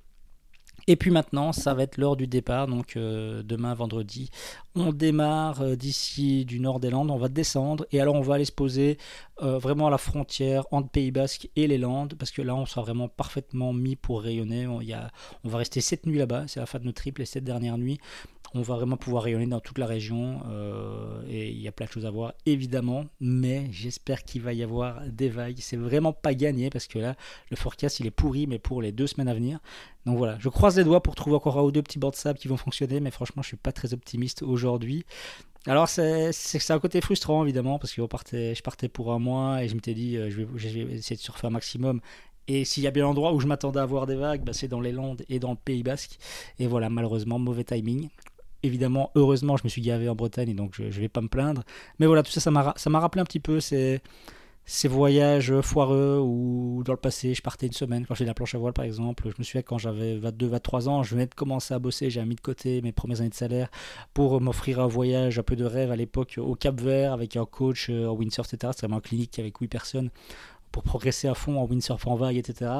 Et 0.88 0.96
puis 0.96 1.12
maintenant, 1.12 1.52
ça 1.52 1.74
va 1.74 1.84
être 1.84 1.96
l'heure 1.96 2.16
du 2.16 2.26
départ. 2.26 2.66
Donc 2.66 2.96
euh, 2.96 3.44
demain, 3.44 3.72
vendredi, 3.72 4.30
on 4.74 4.92
démarre 4.92 5.76
d'ici 5.76 6.44
du 6.44 6.58
nord 6.58 6.80
des 6.80 6.90
Landes. 6.90 7.12
On 7.12 7.18
va 7.18 7.28
descendre 7.28 7.86
et 7.92 8.00
alors 8.00 8.16
on 8.16 8.20
va 8.20 8.34
aller 8.34 8.44
se 8.44 8.50
poser 8.52 8.98
vraiment 9.38 9.86
à 9.86 9.90
la 9.90 9.98
frontière 9.98 10.64
entre 10.72 10.88
Pays 10.88 11.12
Basque 11.12 11.48
et 11.54 11.68
les 11.68 11.78
Landes 11.78 12.14
parce 12.18 12.32
que 12.32 12.42
là, 12.42 12.56
on 12.56 12.66
sera 12.66 12.80
vraiment 12.80 13.06
parfaitement 13.06 13.72
mis 13.72 13.94
pour 13.94 14.22
rayonner. 14.22 14.66
On, 14.66 14.80
y 14.80 14.92
a, 14.92 15.12
on 15.44 15.48
va 15.50 15.58
rester 15.58 15.80
7 15.80 16.06
nuits 16.06 16.18
là-bas. 16.18 16.48
C'est 16.48 16.58
la 16.58 16.66
fin 16.66 16.80
de 16.80 16.84
notre 16.84 17.00
trip, 17.00 17.18
les 17.18 17.26
7 17.26 17.44
dernières 17.44 17.78
nuits 17.78 18.00
on 18.54 18.62
va 18.62 18.76
vraiment 18.76 18.96
pouvoir 18.96 19.24
rayonner 19.24 19.46
dans 19.46 19.60
toute 19.60 19.78
la 19.78 19.86
région 19.86 20.40
euh, 20.50 21.22
et 21.28 21.50
il 21.50 21.60
y 21.60 21.68
a 21.68 21.72
plein 21.72 21.86
de 21.86 21.90
choses 21.90 22.06
à 22.06 22.10
voir 22.10 22.34
évidemment 22.46 23.06
mais 23.20 23.68
j'espère 23.70 24.24
qu'il 24.24 24.42
va 24.42 24.52
y 24.52 24.62
avoir 24.62 25.02
des 25.06 25.28
vagues 25.28 25.56
c'est 25.60 25.76
vraiment 25.76 26.12
pas 26.12 26.34
gagné 26.34 26.70
parce 26.70 26.86
que 26.86 26.98
là 26.98 27.16
le 27.50 27.56
forecast 27.56 28.00
il 28.00 28.06
est 28.06 28.10
pourri 28.10 28.46
mais 28.46 28.58
pour 28.58 28.82
les 28.82 28.92
deux 28.92 29.06
semaines 29.06 29.28
à 29.28 29.34
venir 29.34 29.58
donc 30.06 30.18
voilà 30.18 30.36
je 30.38 30.48
croise 30.48 30.76
les 30.76 30.84
doigts 30.84 31.02
pour 31.02 31.14
trouver 31.14 31.36
encore 31.36 31.58
un 31.58 31.62
ou 31.62 31.72
deux 31.72 31.82
petits 31.82 31.98
bords 31.98 32.10
de 32.10 32.16
sable 32.16 32.38
qui 32.38 32.48
vont 32.48 32.56
fonctionner 32.56 33.00
mais 33.00 33.10
franchement 33.10 33.42
je 33.42 33.48
suis 33.48 33.56
pas 33.56 33.72
très 33.72 33.94
optimiste 33.94 34.42
aujourd'hui 34.42 35.04
alors 35.66 35.88
c'est 35.88 36.32
un 36.70 36.78
côté 36.80 37.00
frustrant 37.00 37.44
évidemment 37.44 37.78
parce 37.78 37.92
que 37.92 38.02
je 38.02 38.62
partais 38.62 38.88
pour 38.88 39.12
un 39.12 39.18
mois 39.18 39.62
et 39.62 39.68
je 39.68 39.74
m'étais 39.74 39.94
dit 39.94 40.16
euh, 40.16 40.28
je 40.28 40.68
vais, 40.68 40.94
essayer 40.94 41.16
de 41.16 41.20
surfer 41.20 41.46
un 41.46 41.50
maximum 41.50 42.00
Et 42.48 42.64
s'il 42.64 42.82
y 42.82 42.88
a 42.88 42.90
bien 42.90 43.06
un 43.06 43.10
endroit 43.10 43.32
où 43.32 43.38
je 43.38 43.46
m'attendais 43.46 43.78
à 43.78 43.86
voir 43.86 44.06
des 44.06 44.16
vagues, 44.16 44.42
bah, 44.42 44.52
c'est 44.52 44.66
dans 44.66 44.80
les 44.80 44.90
Landes 44.90 45.22
et 45.28 45.38
dans 45.38 45.52
le 45.52 45.56
Pays 45.56 45.84
Basque. 45.84 46.18
Et 46.58 46.66
voilà, 46.66 46.88
malheureusement, 46.90 47.38
mauvais 47.38 47.62
timing. 47.62 48.08
Évidemment, 48.62 49.10
heureusement, 49.16 49.56
je 49.56 49.64
me 49.64 49.68
suis 49.68 49.82
gavé 49.82 50.08
en 50.08 50.14
Bretagne, 50.14 50.50
et 50.50 50.54
donc 50.54 50.74
je 50.74 50.84
ne 50.84 50.90
vais 50.90 51.08
pas 51.08 51.20
me 51.20 51.28
plaindre. 51.28 51.64
Mais 51.98 52.06
voilà, 52.06 52.22
tout 52.22 52.30
ça, 52.30 52.40
ça 52.40 52.50
m'a 52.90 53.00
rappelé 53.00 53.20
un 53.20 53.24
petit 53.24 53.40
peu 53.40 53.58
ces, 53.58 54.00
voyages 54.84 55.60
foireux 55.62 56.20
où 56.22 56.82
dans 56.84 56.92
le 56.92 56.98
passé, 56.98 57.34
je 57.34 57.42
partais 57.42 57.66
une 57.66 57.72
semaine 57.72 58.06
quand 58.06 58.14
j'étais 58.14 58.28
la 58.28 58.34
planche 58.34 58.54
à 58.54 58.58
voile, 58.58 58.72
par 58.72 58.84
exemple. 58.84 59.24
Je 59.28 59.34
me 59.36 59.42
souviens 59.42 59.62
quand 59.62 59.78
j'avais 59.78 60.16
22, 60.16 60.46
23 60.46 60.88
ans, 60.88 61.02
je 61.02 61.10
venais 61.10 61.26
de 61.26 61.34
commencer 61.34 61.74
à 61.74 61.80
bosser, 61.80 62.08
j'ai 62.08 62.24
mis 62.24 62.36
de 62.36 62.40
côté 62.40 62.80
mes 62.82 62.92
premières 62.92 63.20
années 63.20 63.30
de 63.30 63.34
salaire 63.34 63.68
pour 64.14 64.40
m'offrir 64.40 64.78
un 64.78 64.86
voyage 64.86 65.40
un 65.40 65.42
peu 65.42 65.56
de 65.56 65.64
rêve 65.64 65.90
à 65.90 65.96
l'époque 65.96 66.38
au 66.38 66.54
Cap 66.54 66.80
Vert 66.80 67.12
avec 67.12 67.36
un 67.36 67.44
coach 67.44 67.88
euh, 67.90 68.06
en 68.06 68.14
windsurf, 68.14 68.46
etc. 68.52 68.72
C'était 68.74 68.86
vraiment 68.86 68.98
une 68.98 69.02
clinique 69.02 69.38
avec 69.40 69.58
8 69.58 69.66
personnes 69.66 70.10
pour 70.70 70.84
progresser 70.84 71.26
à 71.26 71.34
fond 71.34 71.58
en 71.58 71.66
windsurf 71.66 72.06
en 72.06 72.14
vague, 72.14 72.36
etc. 72.36 72.70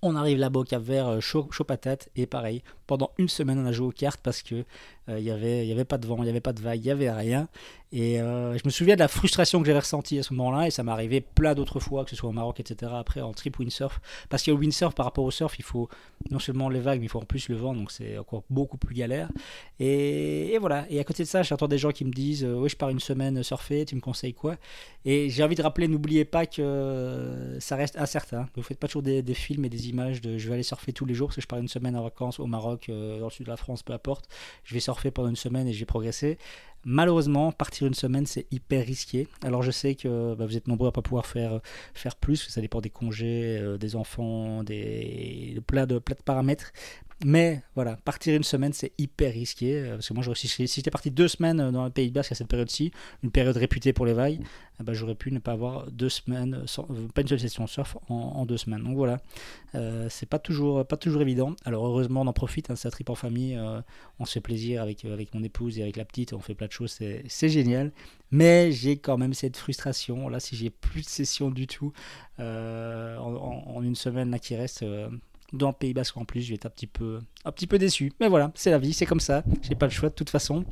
On 0.00 0.16
arrive 0.16 0.38
là-bas 0.38 0.60
au 0.60 0.64
Cap 0.64 0.82
Vert, 0.82 1.08
euh, 1.08 1.20
chaud 1.20 1.48
patate, 1.66 2.08
et 2.16 2.26
pareil, 2.26 2.62
pendant 2.88 3.12
une 3.18 3.28
semaine 3.28 3.60
on 3.60 3.66
a 3.66 3.72
joué 3.72 3.86
aux 3.86 3.92
cartes 3.92 4.20
parce 4.20 4.42
que 4.42 4.64
il 5.06 5.14
euh, 5.14 5.20
n'y 5.20 5.30
avait, 5.30 5.66
y 5.66 5.72
avait 5.72 5.84
pas 5.84 5.96
de 5.98 6.06
vent, 6.06 6.16
il 6.18 6.24
n'y 6.24 6.30
avait 6.30 6.40
pas 6.40 6.52
de 6.52 6.60
vague, 6.60 6.80
il 6.80 6.84
n'y 6.84 6.90
avait 6.90 7.10
rien. 7.10 7.48
Et 7.90 8.20
euh, 8.20 8.56
je 8.58 8.62
me 8.66 8.70
souviens 8.70 8.94
de 8.94 9.00
la 9.00 9.08
frustration 9.08 9.60
que 9.60 9.66
j'avais 9.66 9.78
ressentie 9.78 10.18
à 10.18 10.22
ce 10.22 10.34
moment-là, 10.34 10.66
et 10.66 10.70
ça 10.70 10.82
m'est 10.82 10.92
arrivé 10.92 11.22
plein 11.22 11.54
d'autres 11.54 11.80
fois, 11.80 12.04
que 12.04 12.10
ce 12.10 12.16
soit 12.16 12.28
au 12.28 12.32
Maroc, 12.32 12.60
etc., 12.60 12.92
après 12.94 13.22
en 13.22 13.32
trip 13.32 13.58
windsurf. 13.58 14.00
Parce 14.28 14.44
qu'au 14.44 14.56
windsurf, 14.56 14.94
par 14.94 15.06
rapport 15.06 15.24
au 15.24 15.30
surf, 15.30 15.58
il 15.58 15.64
faut 15.64 15.88
non 16.30 16.38
seulement 16.38 16.68
les 16.68 16.80
vagues, 16.80 17.00
mais 17.00 17.06
il 17.06 17.08
faut 17.08 17.20
en 17.20 17.24
plus 17.24 17.48
le 17.48 17.56
vent, 17.56 17.74
donc 17.74 17.90
c'est 17.90 18.18
encore 18.18 18.44
beaucoup 18.50 18.76
plus 18.76 18.94
galère. 18.94 19.30
Et, 19.80 20.58
voilà, 20.60 20.84
et 20.90 21.00
à 21.00 21.04
côté 21.04 21.22
de 21.22 21.28
ça, 21.28 21.42
j'entends 21.42 21.68
des 21.68 21.78
gens 21.78 21.90
qui 21.90 22.04
me 22.04 22.12
disent 22.12 22.44
euh, 22.44 22.54
Oui, 22.54 22.68
je 22.68 22.76
pars 22.76 22.90
une 22.90 23.00
semaine 23.00 23.42
surfer, 23.42 23.86
tu 23.86 23.96
me 23.96 24.02
conseilles 24.02 24.34
quoi? 24.34 24.56
Et 25.06 25.30
j'ai 25.30 25.42
envie 25.42 25.54
de 25.54 25.62
rappeler, 25.62 25.88
n'oubliez 25.88 26.26
pas 26.26 26.44
que 26.44 27.56
ça 27.60 27.76
reste 27.76 27.96
incertain. 27.96 28.48
Vous 28.54 28.62
faites 28.62 28.78
pas 28.78 28.88
toujours 28.88 29.02
des, 29.02 29.22
films 29.34 29.64
et 29.64 29.70
des 29.70 29.88
images 29.88 30.20
de 30.20 30.36
je 30.36 30.48
vais 30.48 30.54
aller 30.54 30.62
surfer 30.62 30.92
tous 30.92 31.06
les 31.06 31.14
jours, 31.14 31.28
parce 31.28 31.36
que 31.36 31.42
je 31.42 31.46
pars 31.46 31.58
une 31.58 31.68
semaine 31.68 31.96
en 31.96 32.02
vacances 32.02 32.38
au 32.38 32.46
Maroc, 32.46 32.77
dans 32.86 33.26
le 33.26 33.30
sud 33.30 33.46
de 33.46 33.50
la 33.50 33.56
France, 33.56 33.82
peu 33.82 33.92
importe. 33.92 34.28
Je 34.64 34.74
vais 34.74 34.80
surfer 34.80 35.10
pendant 35.10 35.28
une 35.28 35.36
semaine 35.36 35.66
et 35.66 35.72
j'ai 35.72 35.86
progressé. 35.86 36.38
Malheureusement, 36.84 37.50
partir 37.50 37.86
une 37.86 37.94
semaine, 37.94 38.24
c'est 38.24 38.46
hyper 38.52 38.86
risqué. 38.86 39.26
Alors 39.42 39.62
je 39.62 39.70
sais 39.70 39.94
que 39.96 40.34
bah, 40.34 40.46
vous 40.46 40.56
êtes 40.56 40.68
nombreux 40.68 40.88
à 40.88 40.92
pas 40.92 41.02
pouvoir 41.02 41.26
faire, 41.26 41.60
faire 41.92 42.14
plus, 42.16 42.48
ça 42.48 42.60
dépend 42.60 42.80
des 42.80 42.90
congés, 42.90 43.58
euh, 43.58 43.78
des 43.78 43.96
enfants, 43.96 44.62
des, 44.62 45.54
de 45.56 45.60
plein 45.60 45.86
de, 45.86 45.98
plein 45.98 46.16
de 46.16 46.22
paramètres. 46.22 46.72
Mais 47.24 47.62
voilà, 47.74 47.96
partir 47.96 48.36
une 48.36 48.44
semaine, 48.44 48.72
c'est 48.72 48.92
hyper 48.96 49.32
risqué. 49.32 49.76
Euh, 49.76 49.94
parce 49.94 50.08
que 50.08 50.14
moi, 50.14 50.22
si, 50.36 50.46
si 50.46 50.66
j'étais 50.68 50.90
parti 50.90 51.10
deux 51.10 51.26
semaines 51.26 51.58
euh, 51.58 51.70
dans 51.72 51.84
le 51.84 51.90
Pays 51.90 52.12
Basque 52.12 52.30
à 52.30 52.34
cette 52.36 52.46
période-ci, 52.46 52.92
une 53.24 53.32
période 53.32 53.56
réputée 53.56 53.92
pour 53.92 54.06
les 54.06 54.12
vagues, 54.12 54.38
eh 54.80 54.84
ben, 54.84 54.92
j'aurais 54.92 55.16
pu 55.16 55.32
ne 55.32 55.40
pas 55.40 55.52
avoir 55.52 55.90
deux 55.90 56.10
semaines, 56.10 56.64
euh, 56.78 57.08
pas 57.12 57.22
une 57.22 57.28
seule 57.28 57.40
session 57.40 57.66
surf 57.66 57.96
en, 58.08 58.46
deux 58.46 58.56
semaines. 58.56 58.84
Donc 58.84 58.94
voilà, 58.94 59.18
c'est 60.08 60.28
pas 60.28 60.38
toujours, 60.38 60.86
pas 60.86 60.96
toujours 60.96 61.22
évident. 61.22 61.54
Alors 61.64 61.84
heureusement, 61.84 62.20
on 62.20 62.26
en 62.28 62.32
profite, 62.32 62.70
hein, 62.70 62.76
c'est 62.76 62.86
un 62.86 62.92
trip 62.92 63.10
en 63.10 63.16
famille, 63.16 63.58
on 64.20 64.24
se 64.24 64.34
fait 64.34 64.40
plaisir 64.40 64.80
avec, 64.80 65.04
avec 65.04 65.34
mon 65.34 65.42
épouse 65.42 65.78
et 65.78 65.82
avec 65.82 65.96
la 65.96 66.04
petite, 66.04 66.32
on 66.32 66.38
fait 66.38 66.54
plein 66.54 66.68
de 66.68 66.72
choses, 66.72 66.96
c'est 67.26 67.48
génial. 67.48 67.90
Mais 68.30 68.70
j'ai 68.70 68.98
quand 68.98 69.18
même 69.18 69.34
cette 69.34 69.56
frustration. 69.56 70.28
Là, 70.28 70.38
si 70.38 70.54
j'ai 70.54 70.70
plus 70.70 71.02
de 71.02 71.08
session 71.08 71.50
du 71.50 71.66
tout 71.66 71.92
en, 72.38 72.42
en, 72.44 73.82
une 73.82 73.96
semaine 73.96 74.30
là 74.30 74.38
qui 74.38 74.54
reste, 74.54 74.84
dans 75.52 75.72
Pays 75.72 75.94
Basque 75.94 76.16
en 76.16 76.24
plus, 76.24 76.42
je 76.42 76.48
vais 76.50 76.54
être 76.56 76.66
un 76.66 76.70
petit 76.70 76.86
peu, 76.86 77.20
un 77.44 77.52
petit 77.52 77.66
peu 77.66 77.78
déçu. 77.78 78.12
Mais 78.20 78.28
voilà, 78.28 78.50
c'est 78.54 78.70
la 78.70 78.78
vie, 78.78 78.92
c'est 78.92 79.06
comme 79.06 79.20
ça. 79.20 79.42
J'ai 79.62 79.74
pas 79.74 79.86
le 79.86 79.92
choix 79.92 80.08
de 80.08 80.14
toute 80.14 80.30
façon. 80.30 80.64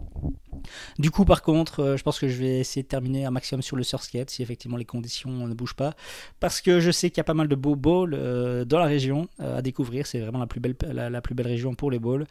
Du 0.98 1.10
coup, 1.10 1.24
par 1.24 1.42
contre, 1.42 1.80
euh, 1.80 1.96
je 1.96 2.02
pense 2.02 2.18
que 2.18 2.28
je 2.28 2.36
vais 2.36 2.58
essayer 2.58 2.82
de 2.82 2.88
terminer 2.88 3.24
un 3.24 3.30
maximum 3.30 3.62
sur 3.62 3.76
le 3.76 3.82
surskate 3.82 4.30
si 4.30 4.42
effectivement 4.42 4.76
les 4.76 4.84
conditions 4.84 5.30
ne 5.30 5.54
bougent 5.54 5.74
pas. 5.76 5.94
Parce 6.40 6.60
que 6.60 6.80
je 6.80 6.90
sais 6.90 7.10
qu'il 7.10 7.18
y 7.18 7.20
a 7.20 7.24
pas 7.24 7.34
mal 7.34 7.48
de 7.48 7.54
beaux 7.54 7.76
bowls 7.76 8.14
euh, 8.14 8.64
dans 8.64 8.78
la 8.78 8.86
région 8.86 9.28
euh, 9.40 9.58
à 9.58 9.62
découvrir. 9.62 10.06
C'est 10.06 10.20
vraiment 10.20 10.40
la 10.40 10.46
plus, 10.46 10.60
belle, 10.60 10.76
la, 10.92 11.20
plus 11.20 11.34
belle 11.34 11.46
région 11.46 11.74
pour 11.74 11.90
les 11.90 11.98
bowls. 11.98 12.26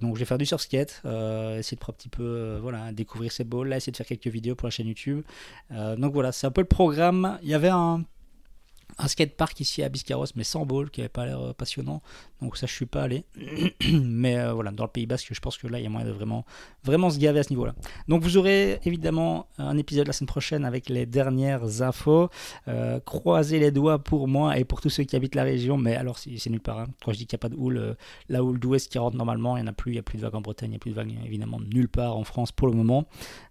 donc, 0.00 0.14
je 0.14 0.20
vais 0.20 0.24
faire 0.24 0.38
du 0.38 0.46
surskate, 0.46 1.02
essayer 1.04 1.76
de 1.76 1.90
un 1.90 1.92
petit 1.92 2.08
peu 2.08 2.58
voilà, 2.62 2.92
découvrir 2.92 3.32
ces 3.32 3.44
bowls 3.44 3.68
là, 3.68 3.76
essayer 3.76 3.90
de 3.90 3.96
faire 3.96 4.06
quelques 4.06 4.28
vidéos 4.28 4.54
pour 4.54 4.66
la 4.66 4.70
chaîne 4.70 4.86
YouTube. 4.86 5.22
donc 5.70 6.12
voilà, 6.12 6.32
c'est 6.32 6.46
un 6.46 6.50
peu 6.50 6.60
le 6.60 6.66
programme. 6.66 7.38
Il 7.42 7.48
y 7.48 7.54
avait 7.54 7.68
un 7.68 8.04
un 9.02 9.08
skatepark 9.08 9.58
ici 9.60 9.82
à 9.82 9.88
Biscarros, 9.88 10.26
mais 10.36 10.44
sans 10.44 10.66
ball, 10.66 10.90
qui 10.90 11.00
avait 11.00 11.08
pas 11.08 11.24
l'air 11.24 11.40
euh, 11.40 11.52
passionnant. 11.52 12.02
Donc 12.42 12.56
ça, 12.56 12.66
je 12.66 12.72
suis 12.72 12.86
pas 12.86 13.02
allé. 13.02 13.24
mais 13.92 14.38
euh, 14.38 14.52
voilà, 14.52 14.70
dans 14.70 14.84
le 14.84 14.90
Pays 14.90 15.06
Basque, 15.06 15.28
je 15.32 15.40
pense 15.40 15.56
que 15.56 15.66
là, 15.66 15.78
il 15.78 15.84
y 15.84 15.86
a 15.86 15.90
moyen 15.90 16.06
de 16.06 16.12
vraiment, 16.12 16.44
vraiment 16.84 17.10
se 17.10 17.18
gaver 17.18 17.40
à 17.40 17.42
ce 17.42 17.50
niveau-là. 17.50 17.74
Donc 18.08 18.22
vous 18.22 18.36
aurez 18.36 18.78
évidemment 18.84 19.46
un 19.58 19.76
épisode 19.78 20.06
la 20.06 20.12
semaine 20.12 20.28
prochaine 20.28 20.64
avec 20.64 20.88
les 20.88 21.06
dernières 21.06 21.82
infos. 21.82 22.28
Euh, 22.68 23.00
croisez 23.00 23.58
les 23.58 23.70
doigts 23.70 23.98
pour 23.98 24.28
moi 24.28 24.58
et 24.58 24.64
pour 24.64 24.80
tous 24.80 24.90
ceux 24.90 25.04
qui 25.04 25.16
habitent 25.16 25.34
la 25.34 25.44
région. 25.44 25.76
Mais 25.76 25.96
alors, 25.96 26.18
c'est 26.18 26.50
nulle 26.50 26.60
part. 26.60 26.80
Hein. 26.80 26.88
Quand 27.02 27.12
je 27.12 27.18
dis 27.18 27.26
qu'il 27.26 27.36
n'y 27.36 27.40
a 27.40 27.44
pas 27.48 27.48
de 27.48 27.56
houle, 27.56 27.96
la 28.28 28.44
houle 28.44 28.58
d'ouest 28.58 28.90
qui 28.90 28.98
rentre 28.98 29.16
normalement, 29.16 29.56
il 29.56 29.62
n'y 29.62 29.68
en 29.68 29.72
a 29.72 29.74
plus. 29.74 29.92
Il 29.92 29.94
n'y 29.94 30.00
a 30.00 30.02
plus 30.02 30.18
de 30.18 30.22
vagues 30.22 30.34
en 30.34 30.40
Bretagne, 30.40 30.68
il 30.68 30.72
n'y 30.72 30.76
a 30.76 30.80
plus 30.80 30.90
de 30.90 30.96
vagues 30.96 31.14
évidemment 31.24 31.58
nulle 31.60 31.88
part 31.88 32.16
en 32.16 32.24
France 32.24 32.52
pour 32.52 32.68
le 32.68 32.74
moment. 32.74 33.06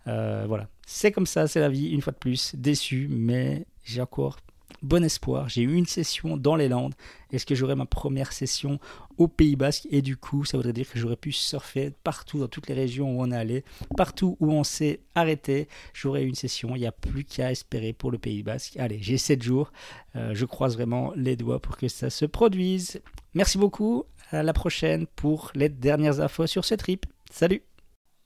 voilà, 0.05 0.67
c'est 0.85 1.11
comme 1.11 1.25
ça, 1.25 1.47
c'est 1.47 1.59
la 1.59 1.69
vie, 1.69 1.89
une 1.89 2.01
fois 2.01 2.13
de 2.13 2.17
plus. 2.17 2.55
Déçu, 2.55 3.07
mais 3.09 3.65
j'ai 3.83 4.01
encore 4.01 4.37
bon 4.81 5.03
espoir. 5.03 5.49
J'ai 5.49 5.61
eu 5.61 5.75
une 5.75 5.85
session 5.85 6.37
dans 6.37 6.55
les 6.55 6.67
Landes. 6.67 6.95
Est-ce 7.31 7.45
que 7.45 7.55
j'aurai 7.55 7.75
ma 7.75 7.85
première 7.85 8.33
session 8.33 8.79
au 9.17 9.27
Pays 9.27 9.55
Basque? 9.55 9.87
Et 9.91 10.01
du 10.01 10.17
coup, 10.17 10.45
ça 10.45 10.57
voudrait 10.57 10.73
dire 10.73 10.89
que 10.89 10.99
j'aurais 10.99 11.15
pu 11.15 11.31
surfer 11.31 11.91
partout 12.03 12.39
dans 12.39 12.47
toutes 12.47 12.67
les 12.67 12.73
régions 12.73 13.11
où 13.11 13.21
on 13.21 13.31
est 13.31 13.35
allé, 13.35 13.63
partout 13.97 14.37
où 14.39 14.51
on 14.51 14.63
s'est 14.63 15.01
arrêté. 15.15 15.67
J'aurai 15.93 16.23
une 16.23 16.35
session. 16.35 16.75
Il 16.75 16.79
n'y 16.79 16.87
a 16.87 16.91
plus 16.91 17.23
qu'à 17.23 17.51
espérer 17.51 17.93
pour 17.93 18.11
le 18.11 18.17
Pays 18.17 18.43
Basque. 18.43 18.77
Allez, 18.77 18.99
j'ai 19.01 19.17
7 19.17 19.43
jours. 19.43 19.71
Euh, 20.15 20.33
je 20.33 20.45
croise 20.45 20.75
vraiment 20.75 21.13
les 21.15 21.35
doigts 21.35 21.59
pour 21.59 21.77
que 21.77 21.87
ça 21.87 22.09
se 22.09 22.25
produise. 22.25 23.01
Merci 23.33 23.57
beaucoup. 23.57 24.05
À 24.31 24.43
la 24.43 24.53
prochaine 24.53 25.07
pour 25.15 25.51
les 25.55 25.69
dernières 25.69 26.21
infos 26.21 26.47
sur 26.47 26.65
ce 26.65 26.75
trip. 26.75 27.05
Salut 27.31 27.63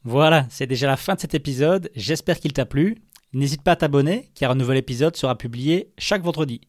voilà, 0.05 0.45
c'est 0.49 0.67
déjà 0.67 0.87
la 0.87 0.97
fin 0.97 1.15
de 1.15 1.21
cet 1.21 1.33
épisode. 1.33 1.89
J'espère 1.95 2.41
qu'il 2.41 2.51
t'a 2.51 2.65
plu. 2.65 2.97
N'hésite 3.33 3.63
pas 3.63 3.71
à 3.71 3.75
t'abonner 3.75 4.29
car 4.35 4.51
un 4.51 4.55
nouvel 4.55 4.77
épisode 4.77 5.15
sera 5.15 5.37
publié 5.37 5.91
chaque 5.97 6.23
vendredi. 6.23 6.61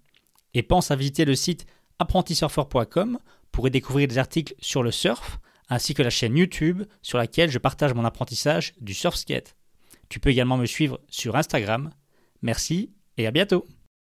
Et 0.55 0.63
pense 0.63 0.91
à 0.91 0.97
visiter 0.97 1.25
le 1.25 1.35
site 1.35 1.67
apprentisurfer.com 1.99 3.19
pour 3.53 3.69
y 3.69 3.71
découvrir 3.71 4.09
des 4.09 4.19
articles 4.19 4.55
sur 4.61 4.83
le 4.83 4.91
surf 4.91 5.39
ainsi 5.69 5.95
que 5.95 6.03
la 6.03 6.11
chaîne 6.11 6.37
YouTube 6.37 6.83
sur 7.03 7.19
laquelle 7.19 7.51
je 7.51 7.59
partage 7.59 7.95
mon 7.95 8.05
apprentissage 8.05 8.75
du 8.81 8.95
surf 8.95 9.17
skate. 9.17 9.57
Tu 10.09 10.21
peux 10.21 10.31
également 10.31 10.57
me 10.57 10.67
suivre 10.67 11.01
sur 11.09 11.37
Instagram. 11.37 11.91
Merci 12.43 12.93
et 13.17 13.27
à 13.27 13.31
bientôt 13.31 13.65